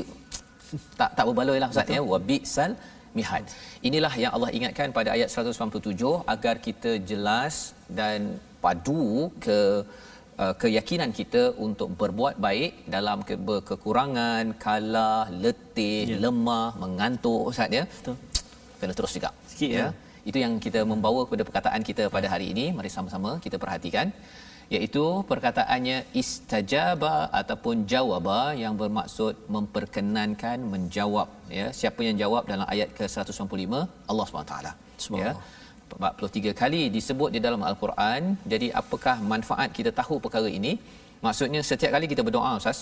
[1.00, 2.02] tak tak berbaloi lah ustaz ya.
[2.12, 2.72] Wa bi'sal
[3.18, 3.46] mihad.
[3.88, 7.56] Inilah yang Allah ingatkan pada ayat 197 agar kita jelas
[8.00, 8.20] dan
[8.64, 9.60] padu ke
[10.44, 16.18] uh, keyakinan kita untuk berbuat baik dalam ke- kekurangan kalah letih ya.
[16.24, 17.86] lemah mengantuk ustaz ya.
[17.98, 18.18] Betul.
[18.80, 19.30] Kena terus juga.
[19.52, 19.90] Sikit ya, ya
[20.30, 22.66] itu yang kita membawa kepada perkataan kita pada hari ini.
[22.78, 24.08] Mari sama-sama kita perhatikan.
[24.76, 31.28] Iaitu perkataannya istajaba ataupun jawaba yang bermaksud memperkenankan menjawab.
[31.60, 33.74] Ya siapa yang jawab dalam ayat ke-195?
[34.12, 34.56] Allah SWT
[35.24, 35.32] ya
[35.94, 38.22] 43 kali disebut di dalam al-Quran.
[38.54, 40.74] Jadi apakah manfaat kita tahu perkara ini?
[41.26, 42.80] Maksudnya setiap kali kita berdoa ustaz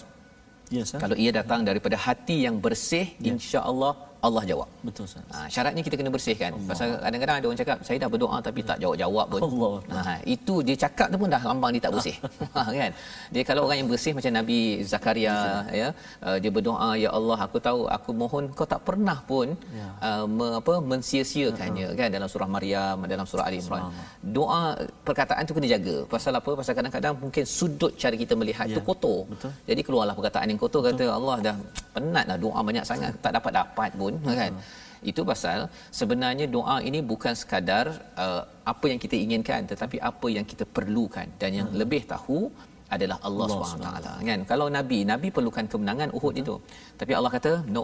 [0.77, 3.30] yes, kalau ia datang daripada hati yang bersih yeah.
[3.32, 4.69] insya-Allah Allah jawab.
[4.86, 5.25] Betul Ustaz.
[5.34, 6.51] Ha, syaratnya kita kena bersihkan.
[6.53, 6.69] Allah.
[6.69, 9.41] Pasal kadang-kadang ada orang cakap saya dah berdoa tapi tak jawab-jawab pun.
[9.49, 9.73] Allah.
[9.97, 12.15] Ha, itu dia cakap tu pun dah lambang dia tak bersih.
[12.57, 12.91] ha, kan?
[13.34, 14.60] Dia kalau orang yang bersih macam Nabi
[14.91, 15.38] Zakaria
[15.81, 15.88] ya,
[16.27, 19.47] uh, dia berdoa ya Allah aku tahu aku mohon kau tak pernah pun
[19.79, 19.88] ya.
[20.07, 21.99] uh, me, apa mensia-siakannya uh-huh.
[21.99, 23.89] kan dalam surah Maryam dalam surah Ali Imran.
[24.38, 25.95] Doa perkataan tu kena jaga.
[26.13, 26.51] Pasal apa?
[26.62, 28.77] Pasal kadang-kadang mungkin sudut cara kita melihat ya.
[28.77, 29.25] tu kotor.
[29.34, 29.51] Betul.
[29.65, 31.10] Jadi keluarlah perkataan yang kotor Betul.
[31.10, 31.55] kata Allah dah
[31.95, 34.54] penatlah doa banyak sangat tak dapat dapat pun pun kan?
[35.02, 40.45] Itu pasal sebenarnya doa ini bukan sekadar uh, apa yang kita inginkan tetapi apa yang
[40.45, 41.28] kita perlukan.
[41.41, 41.80] Dan yang hmm.
[41.82, 42.52] lebih tahu
[42.95, 44.39] adalah Allah, Allah SWT kan?
[44.51, 46.43] Kalau nabi nabi perlukan kemenangan Uhud Betul.
[46.43, 46.56] itu.
[46.99, 47.84] Tapi Allah kata no.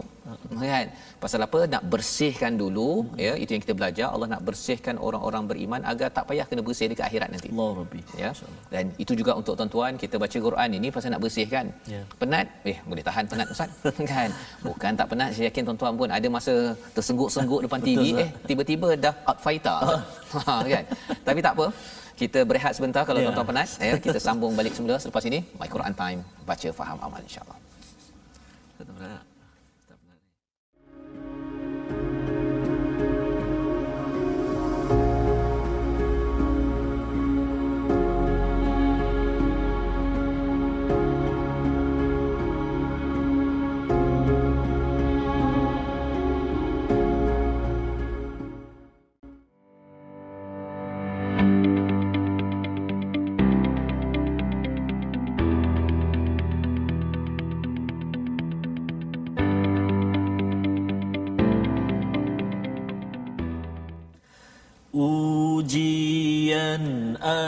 [0.73, 0.87] Kan?
[1.23, 1.59] Pasal apa?
[1.73, 3.15] Nak bersihkan dulu hmm.
[3.25, 4.07] ya itu yang kita belajar.
[4.15, 7.49] Allah nak bersihkan orang-orang beriman agar tak payah kena bersih dekat akhirat nanti.
[7.53, 8.01] Allah Rabbi.
[8.23, 8.31] Ya?
[8.73, 11.65] Dan itu juga untuk tuan-tuan kita baca Quran ini pasal nak bersihkan.
[11.93, 12.01] Ya.
[12.21, 12.47] penat?
[12.71, 13.71] Eh boleh tahan penat ustaz.
[14.11, 14.29] Kan?
[14.67, 16.53] Bukan tak penat saya yakin tuan-tuan pun ada masa
[16.95, 19.79] tersengguk-sengguk depan TV eh tiba-tiba dah out fighter.
[20.27, 20.83] Ha, kan?
[21.23, 21.71] Tapi tak apa
[22.17, 23.29] kita berehat sebentar kalau yeah.
[23.29, 23.69] tuan-tuan penat.
[23.77, 24.97] Ya kita sambung balik semula.
[24.97, 26.25] Selepas ini my Quran time.
[26.43, 27.57] Baca faham amal insyaallah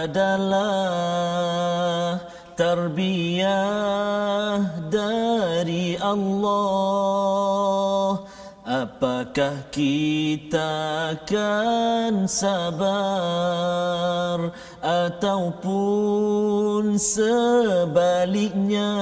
[0.07, 0.63] adalah
[2.55, 4.55] tarbiyah
[4.87, 7.43] dari Allah.
[8.69, 10.69] Apakah kita
[11.17, 13.49] akan sabar
[14.79, 18.95] Ataupun sebaliknya?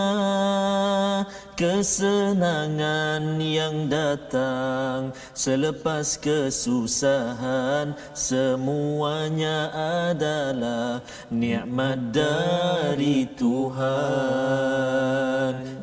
[1.58, 9.70] Kesenangan yang datang selepas kesusahan semuanya
[10.10, 13.78] adalah nikmat dari Tuhan.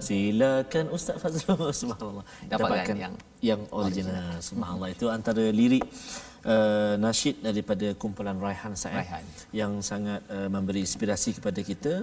[0.02, 1.70] Silakan ustaz Fazrul.
[1.86, 2.26] Subhanallah.
[2.50, 4.42] Dapatkan yang yang original.
[4.42, 4.90] Subhanallah.
[4.90, 5.86] Itu antara lirik
[6.52, 9.24] uh, nasyid daripada kumpulan Raihan Sa'id Raihan.
[9.60, 11.94] yang sangat uh, memberi inspirasi kepada kita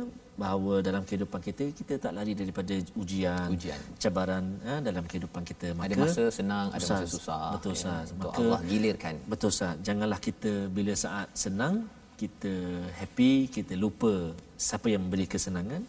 [0.41, 3.77] bahawa dalam kehidupan kita kita tak lari daripada ujian, Ujian.
[4.01, 5.77] cabaran uh, dalam kehidupan kita.
[5.77, 7.43] Ada masa senang ada masa susah.
[7.55, 8.05] betul ya, Ustaz.
[8.15, 9.15] untuk maka Allah gilirkan.
[9.31, 9.73] betul Ustaz.
[9.85, 11.85] Janganlah kita bila saat senang
[12.21, 12.53] kita
[13.01, 15.83] happy kita lupa siapa yang memberi kesenangan.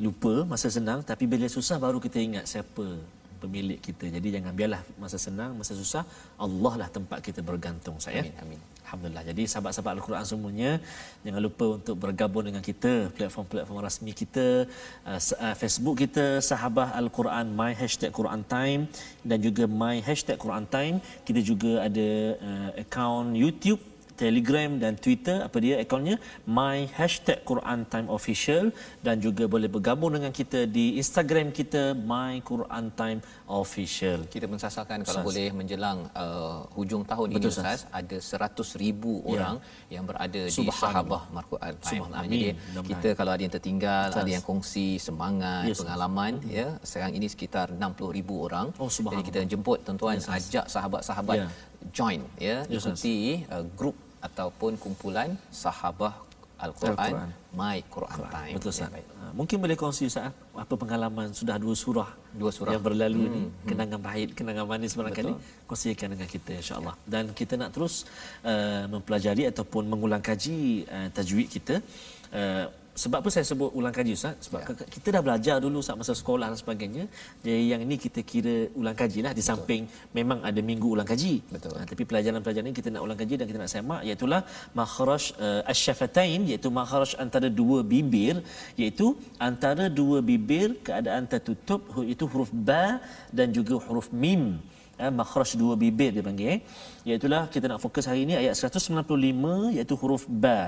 [0.00, 2.86] Lupa masa senang tapi bila susah baru kita ingat siapa
[3.44, 4.06] pemilik kita.
[4.16, 6.02] Jadi jangan biarlah masa senang, masa susah
[6.44, 8.22] Allah lah tempat kita bergantung saya.
[8.22, 9.24] amin amin Alhamdulillah.
[9.30, 10.70] Jadi sahabat-sahabat Al-Quran semuanya
[11.24, 14.46] jangan lupa untuk bergabung dengan kita platform-platform rasmi kita
[15.10, 18.80] uh, uh, Facebook kita Sahabah Al-Quran my hashtag Quran Time
[19.28, 20.96] dan juga my hashtag Quran Time.
[21.28, 22.08] Kita juga ada
[22.48, 23.91] uh, account YouTube
[24.22, 26.16] Telegram dan Twitter apa dia akaunnya
[26.58, 28.64] my hashtag Quran Time Official
[29.06, 31.82] dan juga boleh bergabung dengan kita di Instagram kita
[32.12, 33.18] my Quran Time
[33.50, 34.18] Official.
[34.34, 39.56] kita mensasarkan kalau boleh menjelang uh, hujung tahun Betul, ini Ustaz ada 100 ribu orang
[39.94, 40.68] yang berada di.
[40.82, 41.72] Sahabah Al-Quran.
[42.26, 42.40] Jadi
[42.90, 44.22] kita kalau ada yang tertinggal, Ustaz.
[44.24, 45.82] ada yang kongsi semangat, Ya, Ustaz.
[45.84, 46.66] pengalaman ya.
[46.82, 48.66] Sekarang ini sekitar 60 ribu orang.
[48.78, 48.88] Oh.
[48.90, 51.46] Jadi kita jemput tuan-tuan ajak sahabat-sahabat Ya.
[51.90, 53.00] join ya, Ya, Ustaz.
[53.00, 53.16] ikuti
[53.50, 56.14] uh, grup ataupun kumpulan Sahabah
[56.62, 57.30] Al-Quran, Al-Quran.
[57.58, 58.54] My Quran Time.
[58.54, 58.90] Betul Ya, Ustaz.
[58.94, 59.06] baik.
[59.18, 62.70] Ha, Mungkin boleh kongsi Ustaz apa pengalaman sudah dua surah Dua surah.
[62.78, 65.32] yang berlalu hmm, ni kenangan baik kenangan manis barangkali
[65.66, 66.94] kongsikan dengan kita insya-Allah.
[67.02, 68.06] Dan kita nak terus
[68.46, 71.74] uh, mempelajari ataupun mengulang kaji uh, tajwid kita.
[72.30, 74.36] Uh, sebab apa saya sebut ulang kaji Ustaz?
[74.46, 74.84] Sebab ya.
[74.94, 77.04] kita dah belajar dulu saat masa sekolah dan sebagainya.
[77.40, 81.40] Jadi yang ini kita kira ulang kaji lah di samping memang ada minggu ulang kaji.
[81.48, 81.72] Betul.
[81.80, 84.28] Ha, tapi pelajaran-pelajaran ini kita nak ulang kaji dan kita nak semak iaitu
[84.76, 88.44] makhraj uh, asy-syafatain iaitu makhraj antara dua bibir
[88.76, 89.16] iaitu
[89.48, 93.00] antara dua bibir keadaan tertutup itu huruf ba
[93.32, 94.60] dan juga huruf mim
[95.04, 96.58] eh, makhraj dua bibir dia panggil eh.
[97.08, 100.60] Iaitulah kita nak fokus hari ini ayat 195 iaitu huruf ba.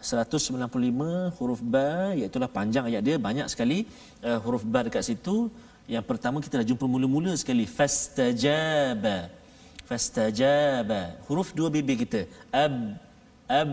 [0.00, 3.78] 195 huruf ba iaitu panjang ayat dia banyak sekali
[4.24, 5.36] uh, huruf ba dekat situ.
[5.94, 9.18] Yang pertama kita dah jumpa mula-mula sekali fastajaba.
[9.90, 11.02] Fastajaba.
[11.26, 12.20] Huruf dua bibir kita.
[12.64, 12.74] Ab
[13.60, 13.70] ab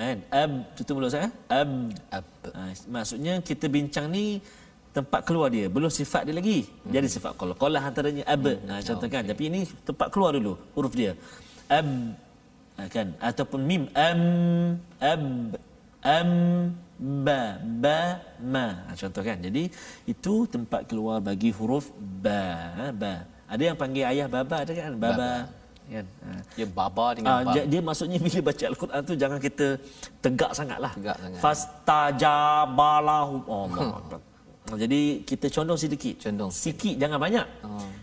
[0.00, 1.28] kan ab tutup mulut saya
[1.60, 1.70] ab
[2.18, 2.26] Ab.
[2.56, 2.62] ha,
[2.94, 4.40] maksudnya kita bincang ni
[4.96, 6.90] tempat keluar dia belum sifat dia lagi hmm.
[6.94, 8.66] jadi sifat qala qala antaranya ab hmm.
[8.70, 11.12] ha, contoh kan tapi ini tempat keluar dulu huruf dia
[11.78, 11.88] ab
[12.76, 14.22] ha, kan ataupun mim am
[15.12, 15.24] ab
[16.18, 16.30] am
[17.26, 17.40] ba
[17.82, 17.98] ba
[18.54, 19.62] ma ha, contoh kan jadi
[20.12, 21.86] itu tempat keluar bagi huruf
[22.24, 22.42] ba
[22.78, 23.14] ha, ba
[23.46, 25.32] ada yang panggil ayah baba ada kan baba, Baba.
[25.90, 26.06] kan.
[26.54, 27.50] Dia baba dengan ba.
[27.54, 29.66] dia, dia maksudnya bila baca Al-Quran tu jangan kita
[30.22, 30.94] tegak sangatlah.
[30.94, 31.42] Tegak sangat.
[31.42, 33.36] Fastajabalahu.
[33.50, 34.22] Oh, Allah.
[34.70, 36.14] Jadi kita condong sedikit.
[36.20, 36.50] Condong.
[36.52, 37.42] Sikit jangan banyak.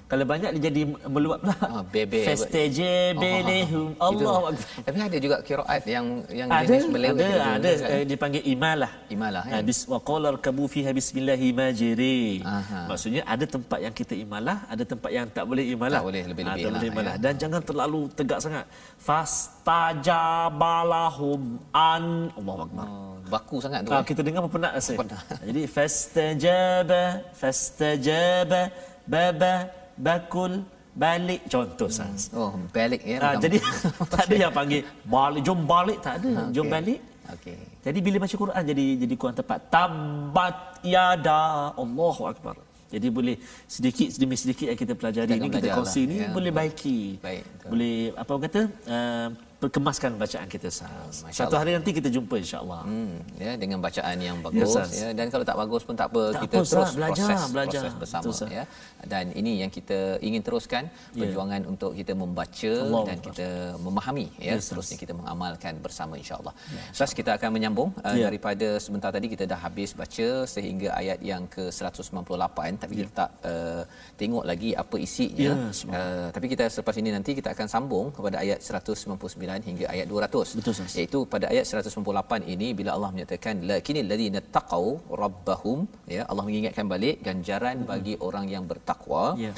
[0.08, 1.56] Kalau banyak dia jadi meluap pula.
[1.60, 2.24] Ah, bebe.
[2.24, 3.96] Fastajabelehum.
[4.04, 4.28] Allah Itu.
[4.28, 4.52] Akbar.
[4.84, 7.72] Tapi ada juga kiraat yang yang Ada, jenis melewat ada, gitu, ada.
[7.72, 7.90] kan?
[7.92, 8.92] Eh, dipanggil imalah.
[9.08, 9.64] Imalah, Ha, ya.
[9.64, 12.42] bis, wa qala rkabu fiha bismillahi majri.
[12.42, 12.88] Aha.
[12.88, 16.00] Maksudnya ada tempat yang kita imalah, ada tempat yang tak boleh imalah.
[16.00, 17.14] Tak boleh lebih-lebih Ah, tak boleh lah, imalah.
[17.16, 17.24] ya.
[17.24, 18.66] Dan jangan terlalu tegak sangat.
[18.98, 21.42] Fastajabalahum
[21.72, 22.88] an Allahu akbar.
[22.88, 23.92] Oh, baku sangat tu.
[23.92, 24.04] Ah, eh.
[24.08, 24.92] kita dengar apa penat rasa.
[24.96, 25.24] Penat.
[25.44, 27.04] Jadi fastajaba
[27.36, 28.62] fastajaba
[29.08, 29.54] baba
[29.98, 30.64] bakul
[30.98, 32.34] balik contoh Sas.
[32.34, 33.18] Oh, balik ya.
[33.22, 33.58] Ah, macam- jadi
[34.14, 36.32] tak ada yang panggil balik jom balik tak ada.
[36.56, 36.74] Jom Okey.
[36.74, 37.00] balik.
[37.36, 37.58] Okey.
[37.86, 39.60] Jadi bila baca Quran jadi jadi kurang tepat.
[39.70, 42.56] Tabat yada Allahu akbar.
[42.88, 43.36] Jadi boleh
[43.68, 46.30] sedikit demi sedikit yang kita pelajari Kita ini kita kongsi lah, ni ya.
[46.32, 47.00] boleh baiki.
[47.20, 47.68] Baik, betul.
[47.76, 51.26] Boleh apa orang kata uh, perkemaskan bacaan kita Sas.
[51.26, 51.60] Masya Satu Allah.
[51.60, 52.86] hari nanti kita jumpa insya-Allah.
[52.86, 54.94] Hmm, ya dengan bacaan yang bagus Ustaz.
[54.94, 57.82] ya dan kalau tak bagus pun tak apa Tak kita apa, terus Belajar, proses belajar.
[57.82, 58.64] proses bersama Betul, ya
[59.04, 61.26] dan ini yang kita ingin teruskan Ya.
[61.26, 63.26] perjuangan untuk kita membaca Allah dan Akbar.
[63.28, 63.48] kita
[63.80, 66.54] memahami ya Ya, seterusnya kita mengamalkan bersama insyaallah.
[66.94, 68.30] Ustaz kita akan menyambung uh, Ya.
[68.30, 73.30] daripada sebentar tadi kita dah habis baca sehingga ayat yang ke 198 tapi kita tak
[73.44, 73.82] uh,
[74.14, 75.54] tengok lagi apa isinya Ya,
[75.90, 80.08] uh, tapi kita selepas ini nanti kita akan sambung kepada ayat 199 199 hingga ayat
[80.14, 80.94] 200 Betul, Ustaz.
[81.00, 84.86] iaitu pada ayat 198 ini bila Allah menyatakan lakinil ladzina taqau
[85.24, 85.80] rabbahum
[86.18, 89.52] ya Allah mengingatkan balik ganjaran bagi orang yang bertakwa Ya.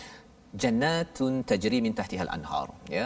[0.62, 3.04] jannatun tajri min tahtihal anhar ya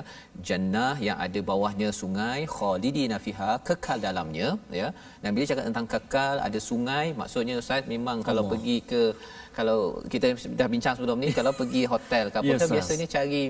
[0.49, 4.87] jannah yang ada bawahnya sungai khalidina fiha kekal dalamnya ya
[5.21, 9.01] dan bila cakap tentang kekal ada sungai maksudnya ustaz memang kalau pergi ke
[9.57, 9.79] kalau
[10.13, 10.27] kita
[10.61, 12.73] dah bincang sebelum ni kalau pergi hotel ke apa Ustaz.
[12.77, 13.43] biasanya cari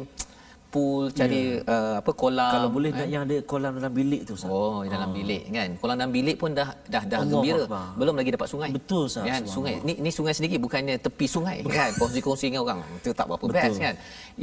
[0.73, 1.41] pool cari
[1.73, 4.49] uh, apa kolam Kalau boleh nak yang ada kolam dalam bilik tu Ustaz.
[4.49, 5.69] Oh, dalam bilik kan.
[5.81, 7.63] Kolam dalam bilik pun dah dah dah Allahu gembira.
[7.67, 7.85] Akbar.
[7.99, 8.69] Belum lagi dapat sungai.
[8.77, 9.25] Betul, Ustaz.
[9.29, 9.75] Kan sungai.
[9.87, 11.91] Ni ni sungai sendiri bukannya tepi sungai kan.
[12.01, 12.79] Kongsi-kongsi dengan orang.
[12.99, 13.61] Itu tak berapa Betul.
[13.61, 13.95] best kan.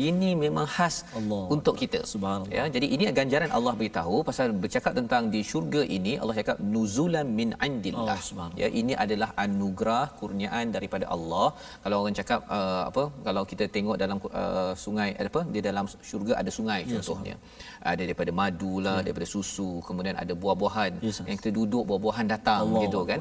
[0.09, 1.43] Ini memang khas Allah.
[1.57, 2.01] untuk kita.
[2.13, 2.55] Subhanallah.
[2.59, 7.27] Ya, jadi ini ganjaran Allah beritahu pasal bercakap tentang di syurga ini Allah cakap nuzulan
[7.41, 8.19] min indillah.
[8.43, 11.49] Oh, ya, ini adalah anugerah kurniaan daripada Allah.
[11.83, 16.20] Kalau orang cakap uh, apa kalau kita tengok dalam uh, sungai apa di dalam syurga
[16.43, 17.35] ada sungai Ya, contohnya.
[17.81, 21.27] Ada daripada madu lah, daripada susu, kemudian ada buah-buahan Ya, Ustaz.
[21.29, 23.21] yang kita duduk buah-buahan datang Allah gitu kan.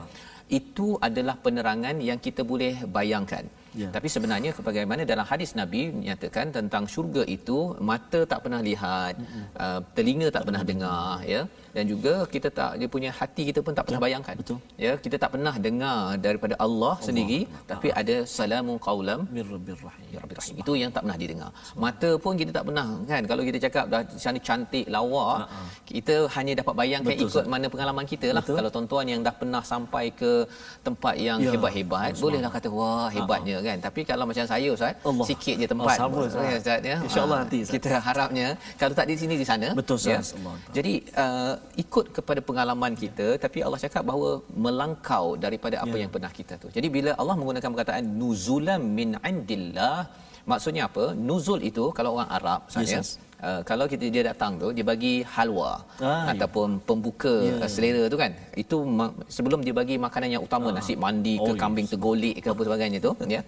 [0.50, 3.46] Itu adalah penerangan yang kita boleh bayangkan.
[3.82, 3.90] Ya.
[3.96, 7.58] Tapi sebenarnya bagaimana dalam hadis Nabi menyatakan tentang syurga itu
[7.90, 9.14] mata tak pernah lihat,
[9.64, 11.42] uh, telinga tak pernah dengar ya
[11.76, 14.36] dan juga kita tak dia punya hati kita pun tak pernah bayangkan.
[14.42, 14.58] betul.
[14.86, 17.40] Ya, kita tak pernah dengar daripada Allah, sendiri
[17.72, 20.08] tapi ada salamun qaulam Min Rabbir Rahim.
[20.16, 20.56] Ya Rahim.
[20.62, 21.52] Itu yang tak pernah didengar.
[21.86, 23.22] Mata pun kita tak pernah kan.
[23.32, 25.28] Kalau kita cakap dah sana cantik, lawa,
[25.86, 28.42] kita hanya dapat bayangkan Betul, ikut mana pengalaman kita lah.
[28.44, 28.58] Betul.
[28.60, 30.32] Kalau tuan-tuan yang dah pernah sampai ke
[30.88, 31.52] tempat yang Ya.
[31.56, 33.78] hebat-hebat, bolehlah kata wah hebatnya kan.
[33.80, 35.26] Tapi kalau macam saya Ustaz, Allah.
[35.30, 35.86] sikit je tempat.
[35.88, 36.46] Oh, sama, Ustaz.
[36.46, 36.98] Ya, Ustaz ya.
[37.06, 37.74] InsyaAllah Ah, nanti, Ustaz.
[37.76, 38.48] Kita harapnya
[38.82, 39.68] kalau tak di sini di sana.
[39.80, 40.28] Betul, Ustaz.
[40.34, 40.38] ya.
[40.40, 40.56] Allah.
[40.78, 40.94] Jadi
[41.24, 44.30] uh, ikut kepada pengalaman kita tapi Allah cakap bahawa
[44.66, 46.02] melangkau daripada apa Ya.
[46.04, 46.68] yang pernah kita tu.
[46.78, 49.98] Jadi bila Allah menggunakan perkataan nuzulan min indillah
[50.52, 51.06] maksudnya apa?
[51.30, 53.10] Nuzul itu kalau orang Arab Yes, saya yes.
[53.40, 56.36] Uh, kalau kita dia datang tu dia bagi halwa Ah, ya.
[56.36, 57.56] ataupun pembuka Ya.
[57.64, 61.48] uh, selera tu kan itu ma- sebelum dia bagi makanan yang utama nasi mandi ke
[61.48, 61.62] Oh, yes.
[61.64, 63.40] kambing tergolek ke apa sebagainya tu ya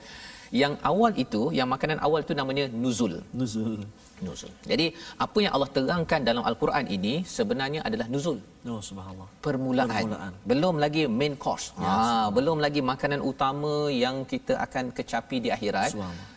[0.56, 3.84] yang awal itu yang makanan awal tu namanya nuzul Nuzul.
[4.24, 4.52] nuzul.
[4.64, 4.86] Jadi
[5.18, 9.28] apa yang Allah terangkan dalam al-Quran ini sebenarnya adalah nuzul, Oh, subhanallah.
[9.44, 9.92] permulaan.
[9.92, 10.32] Permulaan.
[10.48, 11.68] Belum lagi main course.
[11.76, 15.92] Ya, ha, belum lagi makanan utama yang kita akan kecapi di akhirat.
[15.96, 16.30] Subhanallah.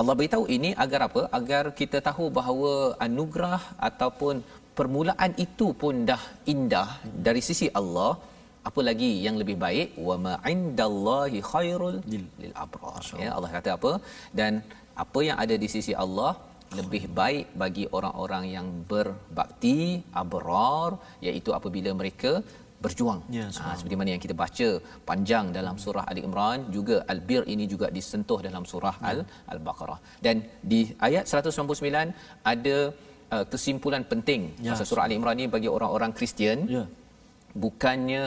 [0.00, 1.22] Allah beritahu ini agar apa?
[1.38, 2.72] Agar kita tahu bahawa
[3.06, 4.34] anugerah ataupun
[4.78, 6.88] permulaan itu pun dah indah
[7.26, 8.12] dari sisi Allah.
[8.68, 9.88] Apa lagi yang lebih baik?
[10.08, 13.02] Wa ma indallahi khairul Lil- lil abrar.
[13.24, 13.92] Ya, Allah kata apa?
[14.40, 14.52] Dan
[15.04, 16.32] apa yang ada di sisi Allah
[16.78, 19.78] lebih baik bagi orang-orang yang berbakti
[20.22, 20.90] abrar
[21.26, 22.32] iaitu apabila mereka
[22.84, 23.20] berjuang.
[23.36, 24.68] Ya, ha, seperti mana yang kita baca
[25.08, 29.08] panjang dalam surah Ali Imran juga al-bir ini juga disentuh dalam surah Ya.
[29.10, 29.18] al
[29.52, 29.98] al-Baqarah.
[30.24, 32.14] Dan di ayat 199
[32.52, 32.76] ada
[33.34, 36.84] uh, kesimpulan penting Ya, pasal surah Ali Imran ini bagi orang-orang Kristian Ya.
[37.64, 38.24] Bukannya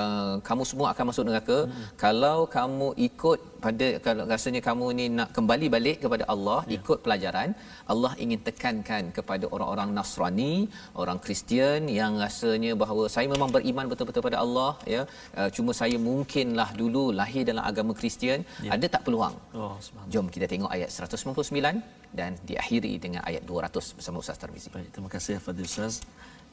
[0.00, 1.84] uh, kamu semua akan masuk neraka hmm.
[2.04, 6.72] kalau kamu ikut pada kalau rasanya kamu ni nak kembali balik kepada Allah ya.
[6.76, 7.50] ikut pelajaran
[7.92, 10.54] Allah ingin tekankan kepada orang-orang Nasrani
[11.02, 15.02] orang Kristian yang rasanya bahawa saya memang beriman betul-betul pada Allah ya
[15.38, 18.72] uh, cuma saya mungkinlah dulu lahir dalam agama Kristian ya.
[18.76, 20.12] ada tak peluang Oh, subhanallah.
[20.12, 25.10] jom kita tengok ayat 199 dan diakhiri dengan ayat 200 bersama Ustaz Tarmizi Baik, terima
[25.14, 25.94] kasih Fadil Ustaz.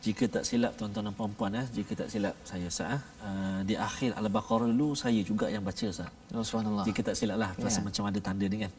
[0.02, 3.78] Jika tak silap tuan-tuan dan puan-puan eh, jika tak silap saya Ustaz eh, uh, di
[3.78, 6.10] akhir Al-Baqarah dulu saya juga yang baca Ustaz.
[6.34, 7.86] oh, subhanallah Jika tak silap lah, rasa Ya.
[7.86, 8.74] macam ada tanda ni kan.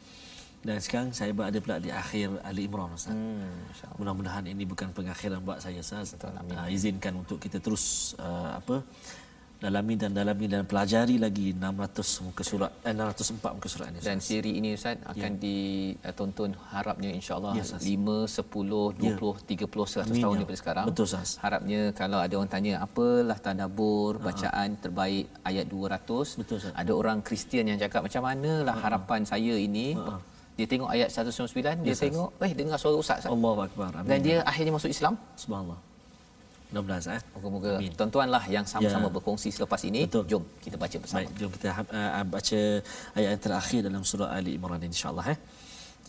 [0.63, 3.15] Dan sekarang saya berada pula di akhir Ali Imran Ustaz.
[3.15, 6.15] hmm, Mudah-mudahan ini bukan pengakhiran buat saya Ustaz.
[6.15, 6.35] Betul.
[6.35, 8.83] Uh, izinkan untuk kita terus uh, apa
[9.63, 13.99] dalami dan dalami dan pelajari lagi 600 muka surat eh, 604 muka surat ini.
[14.07, 17.79] Dan siri ini Ustaz akan ditonton harapnya insya-Allah Ya, Ustaz.
[17.87, 20.39] 5 10 20 30 100 Amin, tahun ya.
[20.43, 20.85] daripada sekarang.
[20.91, 21.29] Betul, Ustaz.
[21.43, 26.39] Harapnya kalau ada orang tanya apalah tadabbur bacaan terbaik ayat 200.
[26.41, 26.73] Betul, Ustaz.
[26.75, 29.87] Ada orang Kristian yang cakap macam manalah harapan saya ini.
[30.53, 33.25] Dia tengok ayat 199 dia tengok eh dengar suara ustaz.
[33.25, 33.89] Allahu akbar.
[33.97, 34.09] Amin.
[34.09, 35.13] Dan dia akhirnya masuk Islam.
[35.33, 35.79] subhanallah.
[36.73, 37.23] Mudah-mudahan eh.
[37.37, 37.93] Moga-moga Amin.
[37.93, 39.13] tuan-tuanlah yang sama-sama Ya.
[39.13, 40.09] berkongsi selepas ini.
[40.09, 40.25] Betul.
[40.25, 41.21] Jom kita baca bersama.
[41.21, 42.59] Baik, jom kita uh, baca
[43.13, 45.39] ayat yang terakhir dalam surah Ali Imran insya-Allah eh.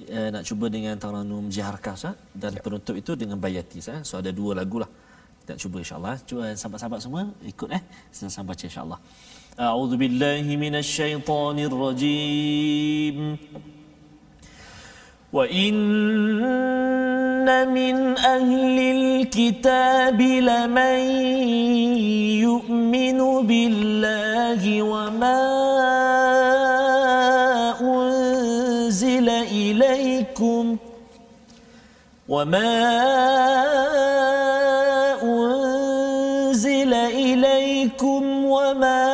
[0.08, 4.08] Uh, nak cuba dengan taranum jiharkah Ustaz dan penutup itu dengan bayati Ustaz.
[4.08, 4.88] So ada dua lagu lah.
[5.44, 6.14] Kita nak cuba insya-Allah.
[6.24, 7.82] Cuba sahabat-sahabat semua ikut eh.
[8.16, 9.00] Sama-sama baca insya-Allah.
[9.60, 13.36] A'udzu billahi minasyaitonir rajim.
[17.45, 20.99] إن من أهل الكتاب لمن
[22.40, 25.45] يؤمن بالله وما
[27.80, 30.76] أنزل إليكم
[32.28, 32.72] وما
[35.22, 39.05] أنزل إليكم وما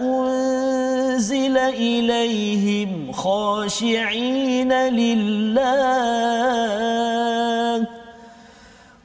[0.00, 4.37] أنزل إليهم خاشعين
[4.90, 6.28] لله.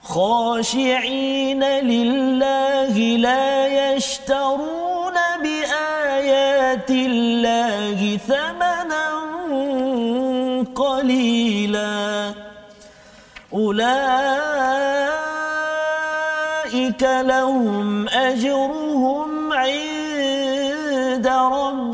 [0.04, 9.08] خاشعين لله لا يشترون بآيات الله ثمنا
[10.76, 12.34] قليلا.
[13.54, 14.04] أولئك
[17.04, 21.93] لهم أجرهم عند ربهم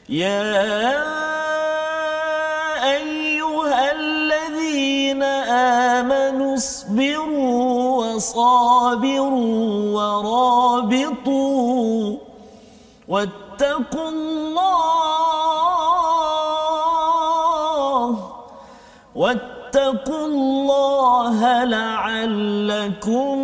[0.09, 0.97] يا
[2.97, 5.23] أيها الذين
[5.93, 9.65] آمنوا اصبروا وصابروا
[9.97, 11.37] ورابطوا
[13.07, 14.95] واتقوا الله
[19.15, 20.24] واتقوا
[21.04, 23.36] الله لعلكم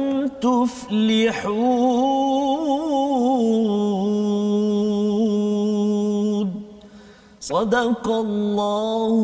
[5.16, 6.49] تفلحون
[7.41, 9.16] صدق الله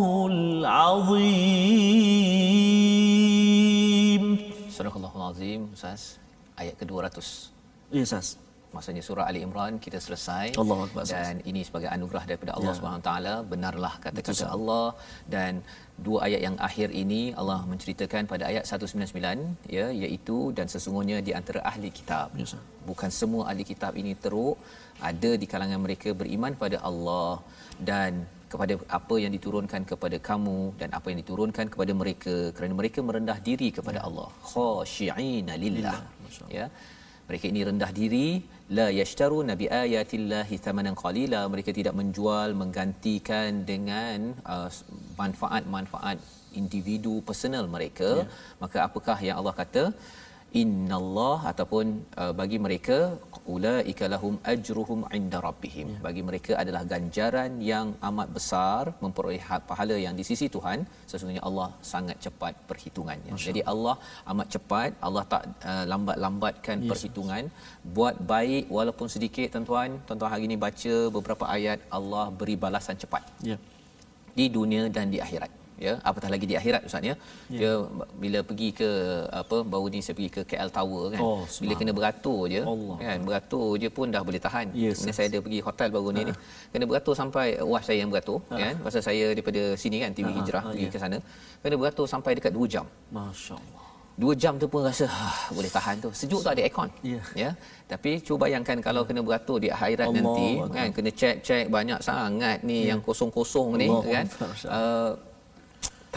[3.02, 4.24] العظيم
[4.72, 6.02] Surah Allahul Azim Ustaz
[6.56, 7.18] ayat ke-200
[7.92, 8.28] Ya, Ustaz.
[8.72, 11.12] Maksudnya surah Ali Imran kita selesai Allahu Akbar, Ustaz.
[11.28, 12.76] dan ini sebagai anugerah daripada Allah Ya.
[12.78, 14.54] Subhanahu taala benarlah kata-kata Betul, Ustaz.
[14.56, 14.86] Allah
[15.34, 15.52] dan
[16.05, 21.31] dua ayat yang akhir ini Allah menceritakan pada ayat 199 ya iaitu dan sesungguhnya di
[21.39, 22.63] antara ahli kitab Ya, Ustaz.
[22.89, 24.57] bukan semua ahli kitab ini teruk
[25.09, 27.31] ada di kalangan mereka beriman pada Allah
[27.89, 28.11] dan
[28.51, 33.37] kepada apa yang diturunkan kepada kamu dan apa yang diturunkan kepada mereka kerana mereka merendah
[33.47, 34.29] diri kepada Allah.
[34.51, 35.97] Khashi'ina lillah.
[36.57, 36.67] Ya
[37.29, 38.27] mereka ini rendah diri.
[38.77, 41.41] La yashtaru nabi ayatillahi thamanan qalila.
[41.53, 44.69] Mereka tidak menjual menggantikan dengan uh,
[45.21, 46.17] manfaat-manfaat
[46.61, 48.09] individu personal mereka.
[48.23, 48.27] Ya.
[48.63, 49.83] maka apakah yang Allah kata
[50.61, 51.85] innallah ataupun
[52.21, 52.97] uh, bagi mereka
[53.55, 55.99] ulaika lahum ajruhum inda rabbihim ya.
[56.05, 61.43] bagi mereka adalah ganjaran yang amat besar memperoleh ha- pahala yang di sisi Tuhan sesungguhnya
[61.49, 63.47] Allah sangat cepat perhitungannya Masya.
[63.49, 63.95] jadi Allah
[64.33, 66.89] amat cepat Allah tak uh, lambat-lambatkan yes.
[66.91, 67.43] perhitungan
[67.97, 73.23] buat baik walaupun sedikit tuan-tuan tuan-tuan hari ini baca beberapa ayat Allah beri balasan cepat
[73.51, 73.57] Ya.
[74.39, 77.13] di dunia dan di akhirat ya apatah lagi di akhirat ustaz ya
[77.47, 77.59] Ya.
[77.59, 77.71] dia
[78.15, 78.89] bila pergi ke
[79.31, 82.95] apa baru ni saya pergi ke KL Tower kan Oh, bila kena beratur je Allah.
[82.99, 85.15] kan beratur je pun dah boleh tahan Yes, kemudian yes.
[85.15, 86.33] saya ada pergi hotel baru ni ni
[86.73, 90.33] kena beratur sampai wah saya yang beratur kan pasal saya daripada sini kan TV Ha,
[90.33, 90.91] ha, Hijrah ha, pergi ya.
[90.91, 91.17] ke sana
[91.61, 93.85] kena beratur sampai dekat 2 jam Masya Allah.
[94.17, 96.09] Dua jam tu pun rasa ah, boleh tahan tu.
[96.09, 96.89] Sejuk tak ada aircon.
[97.05, 97.21] Ya.
[97.37, 97.49] ya.
[97.85, 100.73] Tapi cuba bayangkan kalau kena beratur di akhirat Allah nanti Akbar.
[100.73, 104.25] kan kena check-check banyak sangat ni yang kosong-kosong ni Allah kan.
[104.65, 105.11] Uh,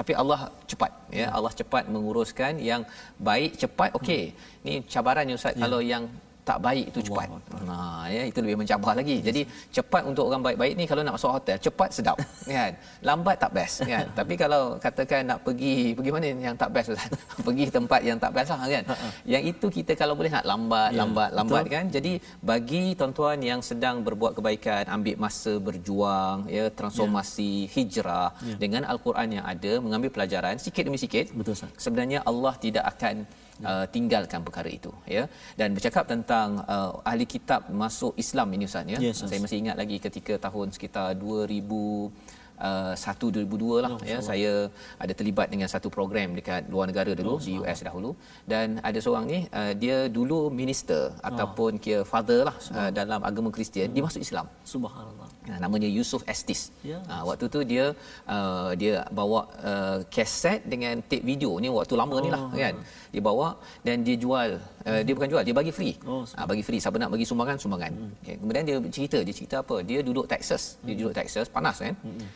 [0.00, 0.40] tapi Allah
[0.70, 1.26] cepat ya.
[1.36, 2.82] Allah cepat menguruskan yang
[3.28, 4.22] baik cepat okey.
[4.64, 6.04] Ni cabarannya ustaz kalau yang
[6.40, 7.28] tak baik itu cepat.
[7.68, 9.20] Ha ya itu lebih mencabar lagi.
[9.20, 12.16] Jadi cepat untuk orang baik-baik ni kalau nak masuk hotel cepat sedap
[12.48, 12.72] kan.
[13.00, 14.04] Lambat tak best kan.
[14.18, 17.10] Tapi kalau katakan nak pergi pergi mana yang tak best Ustaz?
[17.46, 18.84] pergi tempat yang tak best lah kan.
[19.24, 21.74] yang itu kita kalau boleh nak lambat Ya, lambat lambat betul.
[21.76, 21.84] kan.
[21.88, 28.56] Jadi bagi tuan-tuan yang sedang berbuat kebaikan ambil masa berjuang ya transformasi hijrah Ya.
[28.56, 31.30] dengan al-Quran yang ada mengambil pelajaran sikit demi sikit.
[31.30, 31.70] Betul, Ustaz.
[31.76, 33.28] Sebenarnya Allah tidak akan
[33.70, 35.24] uh, tinggalkan perkara itu ya.
[35.60, 38.98] Dan bercakap tentang uh, ahli kitab masuk Islam ini Ustaz ya.
[39.06, 44.68] Yes, saya masih ingat lagi ketika tahun sekitar 2000 Uh, 1 2002 lah ya saya
[45.02, 48.10] ada terlibat dengan satu program dekat luar negara dulu di US dahulu.
[48.44, 53.48] Dan ada seorang ni uh, dia dulu minister ataupun kira father lah uh, dalam agama
[53.48, 53.88] Kristian.
[53.96, 54.44] Dia masuk Islam.
[54.72, 55.29] Subhanallah.
[55.48, 56.68] Ha, namanya Yusuf Estis.
[56.84, 57.00] Ya.
[57.08, 57.96] Ha, waktu tu dia
[58.28, 62.20] uh, dia bawa uh, kaset dengan tape video ni waktu lama oh.
[62.20, 62.76] ni lah kan.
[63.08, 64.60] Dia bawa dan dia jual.
[64.84, 65.96] Uh, dia bukan jual, dia bagi free.
[66.04, 66.76] Oh, ha, bagi free.
[66.76, 67.92] Siapa nak bagi sumbangan, sumbangan.
[67.92, 68.12] Hmm.
[68.20, 68.36] Okay.
[68.36, 69.80] Kemudian dia cerita, dia cerita apa?
[69.80, 70.76] Dia duduk Texas.
[70.84, 71.96] Dia duduk Texas, panas kan.
[72.04, 72.28] Hmm.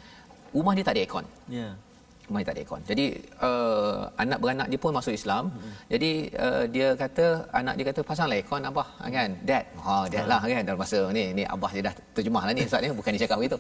[0.57, 1.27] Rumah dia tak ada aircon.
[1.53, 1.77] Ya.
[2.25, 2.83] Dia tak ada aircon.
[2.91, 3.07] Jadi
[3.45, 5.53] uh, anak beranak dia pun masuk Islam.
[5.53, 5.73] Hmm.
[5.93, 6.11] Jadi
[6.45, 9.31] uh, dia kata anak dia kata pasanglah aircon abah ha, kan.
[9.45, 9.65] Dad.
[9.85, 12.81] Ha dad lah kan dalam masa ni ni abah dia dah terjemah lah ni ustaz
[12.81, 13.59] ni bukan dia cakap begitu.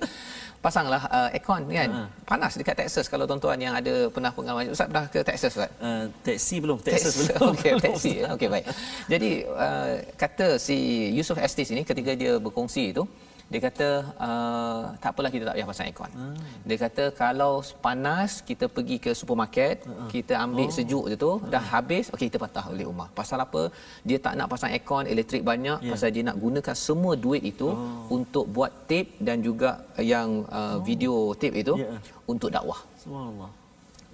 [0.64, 1.90] Pasanglah uh, aircon kan.
[2.24, 5.70] Panas dekat Texas kalau tuan-tuan yang ada pernah pengalaman ustaz pernah ke Texas ustaz?
[5.76, 7.52] Uh, taksi belum, Texas belum.
[7.52, 7.72] Okey,
[8.16, 8.32] ya.
[8.32, 8.64] Okey, baik.
[9.12, 10.76] Jadi uh, kata si
[11.12, 13.04] Yusuf Estes ini ketika dia berkongsi itu,
[13.52, 13.88] dia kata
[14.26, 16.12] uh, tak apalah kita tak payah pasang aircon.
[16.20, 16.36] Hmm.
[16.68, 17.52] Dia kata kalau
[17.86, 20.08] panas kita pergi ke supermarket, uh-huh.
[20.14, 20.74] kita ambil oh.
[20.76, 23.08] sejuk je tu, dah habis, okey kita patah balik rumah.
[23.20, 23.62] Pasal apa?
[24.08, 25.92] Dia tak nak pasang aircon, elektrik banyak yeah.
[25.92, 28.16] pasal dia nak gunakan semua duit itu oh.
[28.16, 29.70] untuk buat tape dan juga
[30.12, 30.76] yang uh, oh.
[30.88, 31.90] video tape itu Ya.
[32.32, 32.80] untuk dakwah.
[33.02, 33.50] Subhanallah.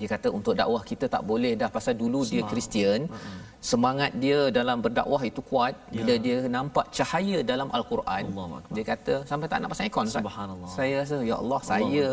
[0.01, 3.01] dia kata untuk dakwah kita tak boleh dah pasal dulu dia Kristian
[3.61, 5.77] semangat dia dalam berdakwah itu kuat.
[5.89, 6.19] Bila Ya.
[6.19, 8.25] dia nampak cahaya dalam al-Quran
[8.71, 10.07] dia kata sampai tak nak pasang aircon.
[10.09, 10.69] Subhanallah.
[10.69, 12.07] saya rasa ya Allah saya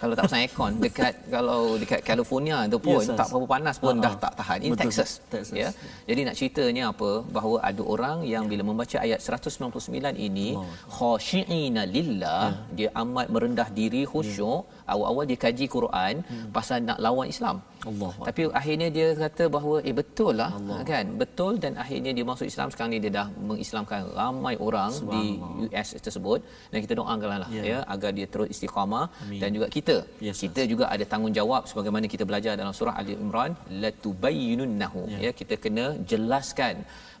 [0.00, 3.94] kalau tak pasang aircon dekat kalau dekat California tu pun Yes, tak berapa panas pun
[3.94, 4.04] Ha-ha.
[4.06, 4.58] dah tak tahan.
[4.60, 5.52] Ini Betul, Texas, Texas.
[5.52, 5.68] ya.
[6.04, 7.10] Jadi nak ceritanya apa?
[7.28, 10.48] Bahawa ada orang yang bila membaca ayat 199 ini
[10.88, 12.42] khasyiina lillah.
[12.72, 14.64] Dia amat merendah diri khusyuk.
[14.84, 16.14] Awal-awal dia kaji Quran
[16.50, 17.56] pasal nak lawan Islam
[17.90, 20.50] Allah tapi akhirnya dia kata bahawa eh betul lah
[20.90, 21.04] kan?
[21.22, 22.68] Betul dan akhirnya dia masuk Islam.
[22.72, 25.22] Sekarang ni dia dah mengislamkan ramai orang di
[25.64, 26.40] US tersebut.
[26.72, 27.62] Dan kita doakanlah lah Ya.
[27.70, 29.06] ya agar dia terus istiqamah.
[29.42, 33.52] Dan juga kita Yes, kita juga ada tanggungjawab sebagaimana kita belajar dalam surah Ali Imran
[33.82, 35.00] latubayyinunnahu.
[35.14, 35.18] Ya.
[35.26, 36.74] ya kita kena jelaskan.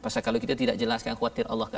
[0.04, 1.68] Pasal kalau kita tidak jelaskan khuatir Allah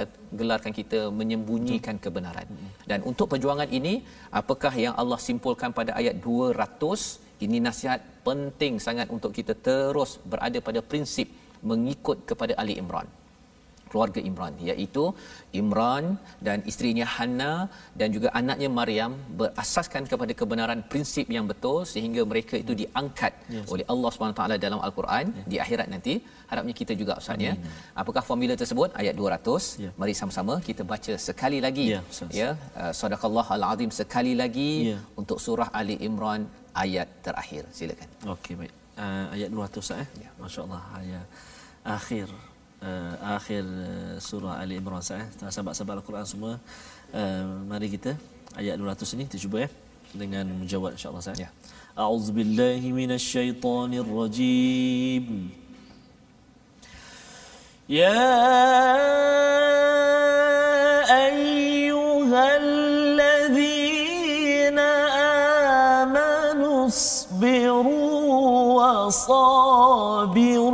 [0.41, 2.47] gelarkan kita menyembunyikan kebenaran.
[2.91, 3.95] Dan untuk perjuangan ini
[4.41, 10.58] apakah yang Allah simpulkan pada ayat 200 ini nasihat penting sangat untuk kita terus berada
[10.68, 11.28] pada prinsip
[11.70, 13.08] mengikut kepada Ali Imran
[13.90, 15.04] keluarga Imran iaitu
[15.60, 16.04] Imran
[16.46, 17.52] dan isterinya Hanna
[18.00, 23.68] dan juga anaknya Maryam berasaskan kepada kebenaran prinsip yang betul sehingga mereka itu diangkat yes.
[23.74, 25.48] oleh Allah SWT dalam Al-Quran yeah.
[25.52, 26.14] di akhirat nanti
[26.50, 27.54] harapnya kita juga Ustaz ya
[28.02, 29.54] apakah formula tersebut ayat 200
[29.84, 29.90] Ya.
[30.00, 32.00] mari sama-sama kita baca sekali lagi Ya,
[32.40, 32.50] ya
[32.82, 34.98] uh, sadaqallah al-azim sekali lagi Ya.
[35.20, 36.42] untuk surah Ali Imran
[36.76, 38.04] ayat terakhir silakan
[38.36, 38.72] Okey baik.
[38.96, 40.08] Uh, ayat 200 Ustaz eh.
[40.24, 40.30] Ya.
[40.40, 41.26] Masya-Allah ayat
[41.84, 42.26] akhir
[42.84, 45.28] uh, akhir uh, surah Ali Imran Ustaz eh.
[45.48, 46.52] Sahabat-sahabat Al-Quran semua
[47.16, 48.12] uh, mari kita
[48.60, 49.68] ayat 200 ini kita cuba ya
[50.16, 51.38] dengan menjawab insya-Allah Ustaz.
[51.40, 51.50] Ya.
[51.96, 55.26] A'udzubillahi minasyaitonirrajim.
[57.88, 59.65] يا
[69.05, 70.64] وصابروا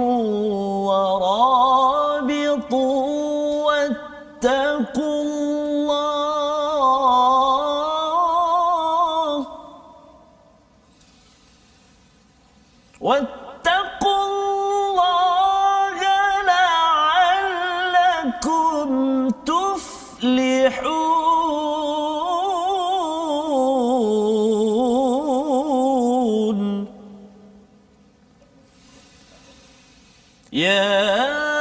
[30.55, 31.52] Yeah.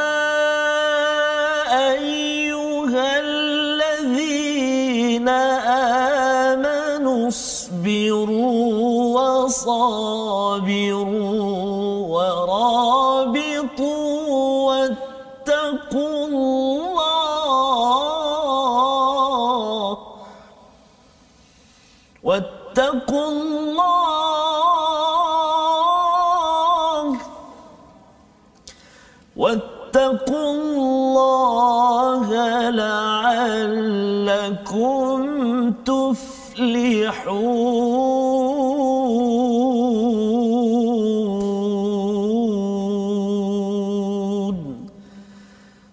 [34.82, 36.62] لعلكم تفلحون.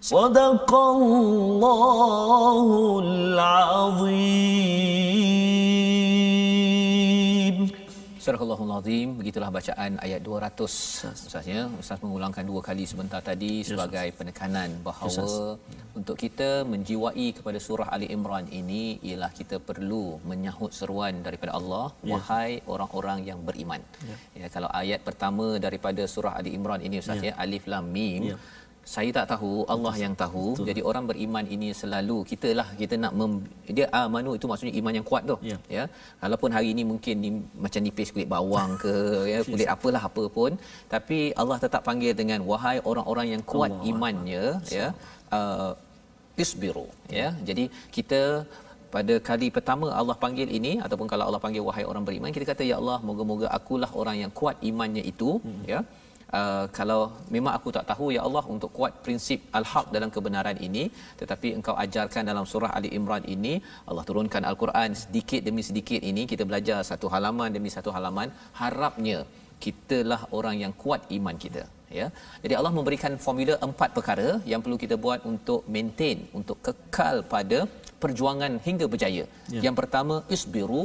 [0.00, 2.66] صدق الله
[3.04, 4.38] العظيم.
[8.24, 8.57] Surah Allahul
[8.88, 10.66] Azim begitulah bacaan ayat 200
[11.28, 11.62] Ustaz ya.
[11.80, 15.24] Ustaz mengulangkan dua kali sebentar tadi sebagai penekanan bahawa
[15.98, 21.86] untuk kita menjiwai kepada surah Ali Imran ini ialah kita perlu menyahut seruan daripada Allah
[22.12, 23.82] wahai orang-orang yang beriman.
[24.40, 24.48] Ya.
[24.56, 28.36] Kalau ayat pertama daripada surah Ali Imran ini Ustaz ya Alif Lam Mim Ya.
[28.94, 30.44] Saya tak tahu Allah yang tahu.
[30.52, 30.66] Betul.
[30.68, 33.32] jadi orang beriman ini selalu kita lah kita nak mem,
[33.78, 35.36] dia amanu itu maksudnya iman yang kuat tu.
[35.50, 35.58] Ya.
[35.76, 35.84] ya.
[36.22, 37.30] Walaupun hari ini mungkin ni,
[37.64, 38.94] macam nipis kulit bawang ke
[39.32, 40.52] ya kulit apalah apa pun.
[40.94, 44.44] Tapi Allah tetap panggil dengan wahai orang-orang yang kuat Allah imannya
[44.78, 44.88] ya
[45.38, 45.72] uh,
[46.44, 46.88] isbiru
[47.20, 47.28] ya.
[47.50, 47.66] Jadi
[47.98, 48.22] kita
[48.94, 52.62] pada kali pertama Allah panggil ini ataupun kalau Allah panggil wahai orang beriman kita kata
[52.70, 55.64] ya Allah moga-moga akulah orang yang kuat imannya itu hmm.
[55.72, 55.80] ya
[56.36, 57.00] Uh, kalau
[57.34, 60.82] memang aku tak tahu ya Allah untuk kuat prinsip al-haq dalam kebenaran ini
[61.20, 63.54] tetapi engkau ajarkan dalam surah Ali Imran ini
[63.88, 68.28] Allah turunkan al-Quran sedikit demi sedikit ini kita belajar satu halaman demi satu halaman
[68.60, 69.18] harapnya
[69.64, 71.64] kitalah orang yang kuat iman kita
[72.00, 72.06] ya.
[72.44, 77.60] Jadi Allah memberikan formula empat perkara yang perlu kita buat untuk maintain untuk kekal pada
[78.02, 79.24] perjuangan hingga berjaya.
[79.54, 79.60] Ya.
[79.66, 80.84] yang pertama isbiru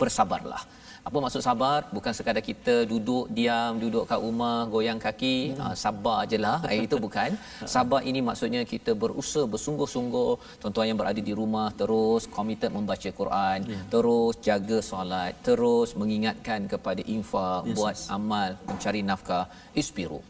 [0.00, 0.62] bersabarlah
[1.08, 1.88] apa maksud sabar?
[1.96, 5.36] Bukan sekadar kita duduk diam duduk kat rumah goyang kaki.
[5.56, 5.72] Hmm.
[5.72, 6.58] uh, sabar je lah.
[6.72, 7.30] Eh, itu bukan.
[7.74, 10.32] Sabar ini maksudnya kita berusaha bersungguh-sungguh.
[10.60, 13.58] Tuan-tuan yang berada di rumah terus komited membaca Quran.
[13.72, 13.84] Yeah.
[13.92, 15.32] terus jaga solat.
[15.48, 17.62] Terus mengingatkan kepada infak.
[17.64, 18.08] Yes, buat yes.
[18.18, 18.50] amal.
[18.68, 19.44] Mencari nafkah.
[19.82, 20.20] Isbiru.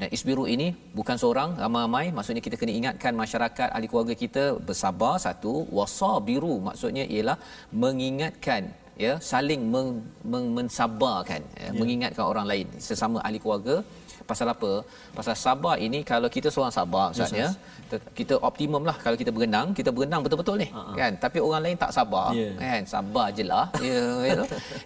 [0.00, 0.68] Dan isbiru ini
[0.98, 2.06] bukan seorang ramai-ramai.
[2.16, 5.68] Maksudnya kita kena ingatkan masyarakat ahli keluarga kita bersabar satu.
[5.78, 7.36] Wasabiru maksudnya ialah
[7.82, 8.72] mengingatkan
[9.06, 9.90] ya saling meng,
[10.32, 11.72] meng, mensabarkan ya, ya.
[11.80, 13.76] mengingatkan orang lain sesama ahli keluarga
[14.30, 14.72] pasal apa
[15.16, 17.48] pasal sabar ini kalau kita seorang sabar ustaz ya
[18.18, 20.94] kita optimum lah kalau kita berenang kita berenang betul-betul ni uh-huh.
[21.00, 22.52] kan tapi orang lain tak sabar yeah.
[22.62, 24.34] kan sabar je lah ya, ya,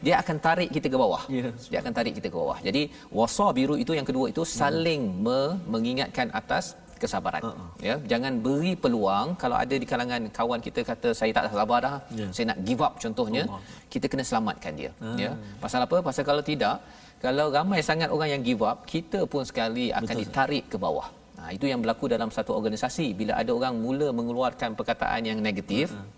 [0.07, 1.53] dia akan tarik kita ke bawah yeah.
[1.73, 2.83] dia akan tarik kita ke bawah jadi
[3.19, 5.27] wasa biru itu yang kedua itu saling uh-huh.
[5.27, 6.65] me- mengingatkan atas
[7.05, 7.70] kesabaran uh-huh.
[7.88, 11.94] ya jangan beri peluang kalau ada di kalangan kawan kita kata saya tak sabar dah
[12.18, 12.30] yeah.
[12.36, 13.62] saya nak give up contohnya uh-huh.
[13.92, 15.16] kita kena selamatkan dia uh-huh.
[15.24, 15.30] ya
[15.64, 16.76] pasal apa pasal kalau tidak
[17.24, 20.22] kalau ramai sangat orang yang give up kita pun sekali akan Betul.
[20.22, 24.70] ditarik ke bawah ha, itu yang berlaku dalam satu organisasi bila ada orang mula mengeluarkan
[24.78, 26.09] perkataan yang negatif uh-huh.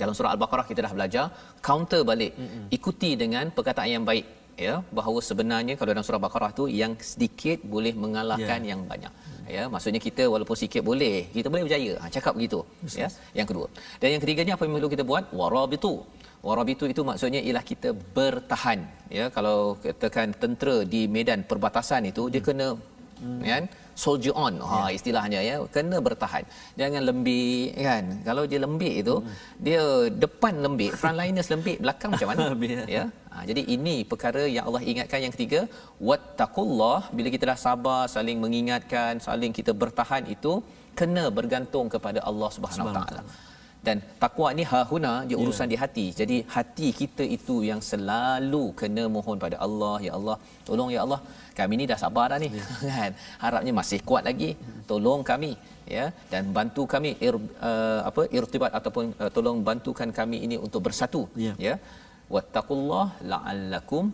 [0.00, 1.24] dalam surah al-baqarah kita dah belajar
[1.68, 2.66] counter balik uh-huh.
[2.78, 7.58] ikuti dengan perkataan yang baik ya bahawa sebenarnya kalau dalam surah Baqarah tu yang sedikit
[7.74, 8.70] boleh mengalahkan yeah.
[8.72, 9.12] yang banyak.
[9.56, 11.94] Ya maksudnya kita walaupun sikit boleh kita boleh berjaya.
[12.00, 13.08] Ha, cakap begitu yes, ya.
[13.38, 13.66] Yang kedua.
[14.00, 15.24] Dan yang ketiganya apa yang perlu kita buat?
[15.40, 15.92] Warabitu.
[16.48, 18.80] Warabitu itu maksudnya ialah kita bertahan.
[19.18, 22.32] Ya kalau katakan tentera di medan perbatasan itu hmm.
[22.32, 22.68] dia kena
[23.24, 23.40] hmm.
[23.52, 23.64] kan
[24.02, 24.88] soldier on ha yeah.
[24.96, 26.44] istilahnya ya kena bertahan
[26.80, 29.36] jangan lembik kan kalau dia lembik itu hmm.
[29.66, 29.82] dia
[30.24, 32.46] depan lembik frontliners lembik belakang macam mana
[32.96, 35.60] ya ha, jadi ini perkara yang Allah ingatkan yang ketiga
[36.10, 40.54] wattaqullah bila kita dah sabar saling mengingatkan saling kita bertahan itu
[41.00, 43.22] kena bergantung kepada Allah Subhanahu Wa taala
[43.86, 45.38] dan takwa ni hahuna dia ya.
[45.42, 45.72] urusan yeah.
[45.72, 50.36] di hati jadi hati kita itu yang selalu kena mohon pada Allah ya Allah
[50.68, 51.20] tolong ya Allah
[51.58, 52.48] kami ni dah sabar dah ni.
[52.50, 52.68] Yeah.
[52.98, 53.12] kan?
[53.44, 54.50] Harapnya masih kuat lagi.
[54.90, 55.52] Tolong kami
[55.96, 56.06] ya.
[56.32, 57.36] Dan bantu kami ir,
[57.70, 61.56] uh, apa irtibat ataupun uh, tolong bantukan kami ini untuk bersatu yeah.
[61.66, 61.74] ya.
[62.34, 64.04] Wattaqullah la'allakum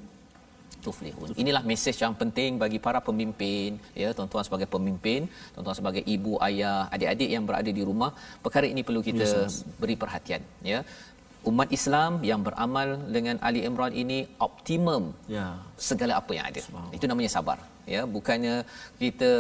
[0.84, 1.28] tuflihun.
[1.42, 6.88] Inilah mesej yang penting bagi para pemimpin, ya, tuan-tuan sebagai pemimpin, tuan-tuan sebagai ibu, ayah,
[6.94, 8.10] adik-adik yang berada di rumah,
[8.44, 10.80] perkara ini perlu kita yes, beri perhatian, ya.
[11.50, 15.56] Umat Islam yang beramal dengan Ali Imran ini optimum ya.
[15.88, 16.62] segala apa yang ada.
[16.96, 17.58] Itu namanya sabar
[17.94, 18.54] ya bukannya
[19.02, 19.30] kita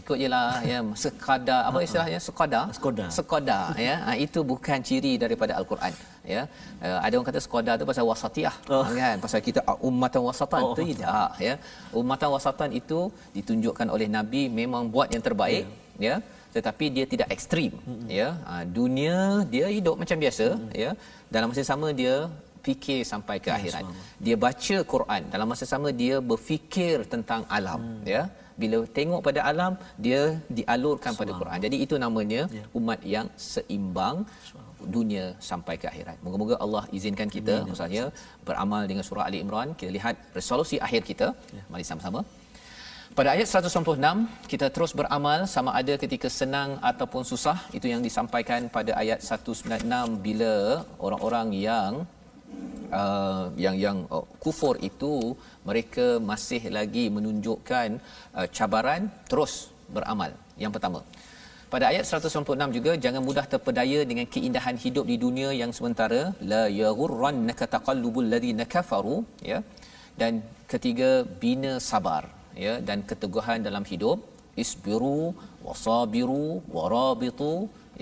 [0.00, 5.52] ikut jelah ya sekadar apa istilahnya sekadar sekadar sekadar ya ha, itu bukan ciri daripada
[5.60, 5.92] al-Quran
[6.34, 6.42] ya
[6.86, 8.84] uh, ada orang kata sekadar tu pasal wasatiyah oh.
[9.00, 10.74] kan pasal kita uh, ummatan wasatan oh.
[10.80, 11.54] tidak ya
[12.00, 13.00] ummatan wasatan itu
[13.36, 15.66] ditunjukkan oleh nabi memang buat yang terbaik
[16.06, 16.16] yeah.
[16.20, 18.08] ya tetapi dia tidak ekstrim mm-hmm.
[18.20, 19.16] ya uh, dunia
[19.54, 20.72] dia hidup macam biasa mm-hmm.
[20.84, 20.90] ya
[21.34, 22.16] dalam masa sama dia
[22.66, 23.84] fikir sampai ke ya, akhirat.
[24.26, 28.06] Dia baca Quran dalam masa sama dia berfikir tentang alam hmm.
[28.14, 28.22] ya.
[28.62, 29.72] Bila tengok pada alam
[30.04, 30.22] dia
[30.58, 31.58] dialurkan pada Quran.
[31.66, 32.64] Jadi itu namanya ya.
[32.78, 34.16] umat yang seimbang
[34.96, 36.16] dunia sampai ke akhirat.
[36.24, 37.72] Moga-moga Allah izinkan kita Amin.
[37.72, 38.04] misalnya
[38.48, 39.72] beramal dengan surah Ali Imran.
[39.80, 41.28] Kita lihat resolusi akhir kita.
[41.58, 41.64] Ya.
[41.72, 42.22] Mari sama-sama.
[43.18, 48.70] Pada ayat 196 kita terus beramal sama ada ketika senang ataupun susah itu yang disampaikan
[48.76, 51.92] pada ayat 196 bila orang-orang yang
[52.94, 55.34] uh, yang yang uh, kufur itu
[55.66, 57.98] mereka masih lagi menunjukkan
[58.38, 60.30] uh, cabaran terus beramal.
[60.54, 61.02] Yang pertama.
[61.66, 66.64] Pada ayat 196 juga jangan mudah terpedaya dengan keindahan hidup di dunia yang sementara la
[66.70, 69.66] yaghurrannaka taqallubul ladina kafaru ya.
[70.14, 74.18] Dan ketiga bina sabar ya dan keteguhan dalam hidup
[74.62, 75.22] isbiru
[75.66, 76.46] wasabiru
[76.76, 77.52] warabitu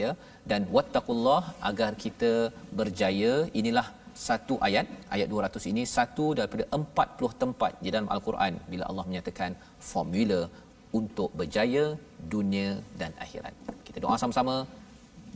[0.02, 0.10] ya
[0.50, 2.32] dan wattaqullah agar kita
[2.80, 3.86] berjaya inilah
[4.28, 9.52] satu ayat ayat 200 ini satu daripada 40 tempat di dalam al-Quran bila Allah menyatakan
[9.92, 10.40] formula
[11.00, 11.84] untuk berjaya
[12.34, 12.68] dunia
[13.00, 13.54] dan akhirat.
[13.86, 14.56] Kita doa sama-sama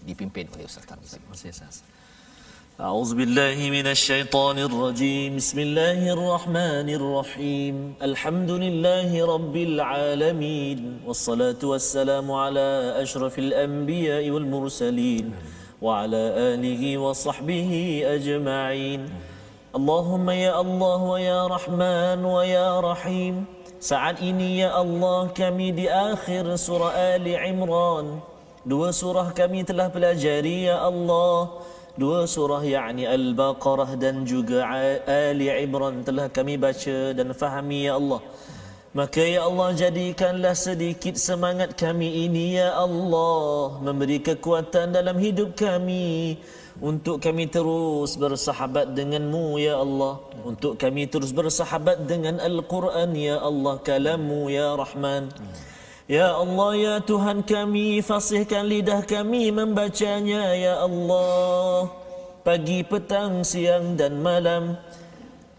[0.09, 1.19] dipimpin oleh Ustaz Tarmizi.
[1.21, 1.77] Terima kasih Ustaz.
[2.83, 5.39] أعوذ بالله من الشيطان الرجيم.
[5.39, 7.75] بسم الله الرحمن الرحيم.
[8.03, 15.25] الحمد لله رب العالمين والصلاة والسلام على أشرف الأنبياء والمرسلين
[15.79, 16.23] وعلى
[16.59, 17.71] آله وصحبه
[18.19, 19.01] أجمعين.
[19.79, 23.47] اللهم يا الله ويا رحمن ويا رحيم.
[23.79, 28.19] Saat ini ya Allah kami di akhir surah Ali Imran
[28.63, 31.51] Dua surah kami telah pelajari ya Allah
[31.93, 34.65] Dua surah yakni Al-Baqarah dan juga
[35.05, 38.25] Ali Imran telah kami baca dan fahami ya Allah.
[38.97, 43.77] Maka ya Allah jadikanlah sedikit semangat kami ini ya Allah.
[43.85, 46.41] Memberi kekuatan dalam hidup kami
[46.81, 50.17] Untuk kami terus bersahabat denganmu ya Allah.
[50.49, 55.29] Untuk kami terus bersahabat dengan Al-Quran ya Allah Kalamu ya Rahman
[56.11, 61.87] Ya Allah ya Tuhan kami Fasihkan lidah kami membacanya ya Allah.
[62.43, 64.75] Pagi, petang, siang dan malam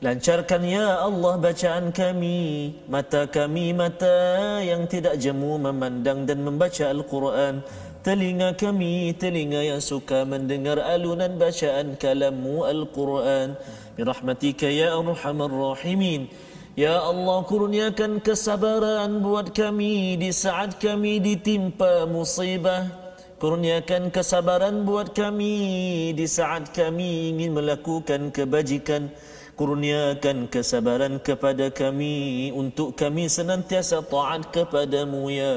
[0.04, 2.76] Lancarkan ya Allah bacaan kami.
[2.92, 7.64] Mata kami mata yang tidak jemu memandang dan membaca Al-Quran.
[8.04, 13.56] Telinga kami telinga yang suka mendengar alunan bacaan kalamu Al-Quran.
[13.96, 16.28] Birahmatika ya Arhamar Rahimin
[16.74, 22.90] Ya Allah kurniakan kesabaran buat kami di saat kami ditimpa musibah.
[23.38, 29.14] Kurniakan kesabaran buat kami di saat kami ingin melakukan kebajikan.
[29.54, 35.54] Kurniakan kesabaran kepada kami Untuk kami senantiasa taat kepadamu ya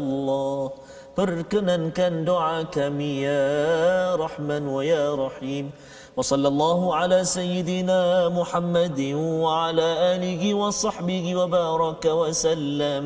[0.00, 0.72] Allah.
[1.12, 3.44] Perkenankan doa kami ya
[4.16, 5.68] Rahman wa ya Rahim
[6.17, 8.99] وصلى الله على سيدنا محمد
[9.43, 13.03] وعلى آله وصحبه وبارك وسلم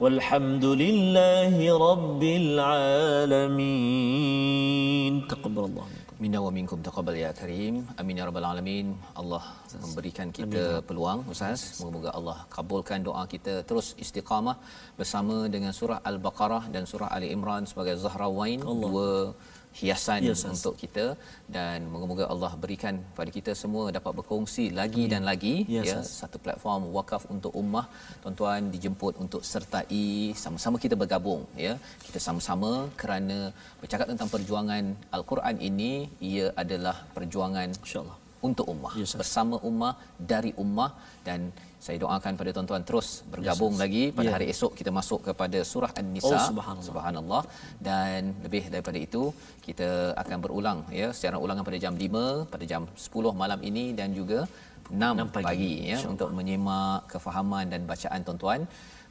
[0.00, 1.56] والحمد لله
[1.90, 2.22] رب
[3.98, 5.86] العالمين تقبل الله
[6.22, 7.74] Minna wa minkum taqabbal ya karim.
[8.00, 8.86] Amin ya rabbal alamin.
[9.20, 9.42] Allah
[9.82, 10.86] memberikan kita Amin.
[10.88, 11.60] peluang Ustaz.
[11.78, 14.56] Semoga Allah kabulkan doa kita terus istiqamah
[14.98, 19.08] bersama dengan surah Al-Baqarah dan surah Ali Imran sebagai zahrawain dua
[19.79, 21.05] hiasan yes, untuk kita
[21.55, 25.13] dan moga-moga Allah berikan pada kita semua dapat berkongsi lagi Amin.
[25.13, 25.97] dan lagi yes, ya.
[26.21, 27.85] satu platform wakaf untuk ummah.
[28.23, 30.05] Tuan-tuan dijemput untuk sertai
[30.43, 31.73] sama-sama kita bergabung ya.
[32.05, 32.71] Kita sama-sama
[33.01, 33.37] kerana
[33.81, 34.83] bercakap tentang perjuangan
[35.17, 35.91] al-Quran ini
[36.31, 38.17] ia adalah perjuangan insyaallah.
[38.47, 38.93] untuk ummah.
[38.99, 39.93] Yes, bersama ummah
[40.31, 40.91] dari ummah
[41.27, 41.41] dan
[41.85, 44.35] saya doakan pada tuan-tuan terus bergabung yes, lagi pada yeah.
[44.35, 46.87] hari esok kita masuk kepada surah an-nisa oh, subhanallah.
[46.89, 47.43] subhanallah
[47.87, 49.23] dan lebih daripada itu
[49.67, 49.89] kita
[50.23, 54.39] akan berulang ya secara ulangan pada jam 5 pada jam 10 malam ini dan juga
[54.91, 58.61] 6, 6 pagi, pagi ya untuk menyimak kefahaman dan bacaan tuan-tuan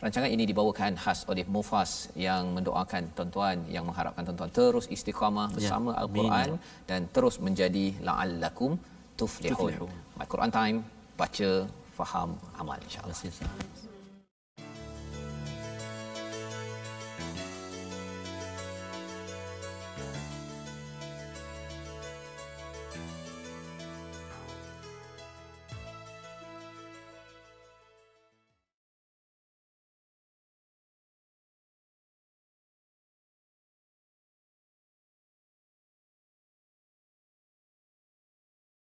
[0.03, 1.91] Rancangan ini dibawakan khas oleh Mufas
[2.27, 6.49] yang mendoakan tuan-tuan yang mengharapkan tuan-tuan terus istiqamah ya, bersama ya, Al-Quran
[6.89, 8.73] dan terus menjadi la'allakum
[9.21, 9.55] tuflihun.
[9.55, 9.93] tuflihun.
[10.19, 10.79] My Quran Time,
[11.21, 11.51] baca,
[11.97, 13.92] faham, amal insyaAllah.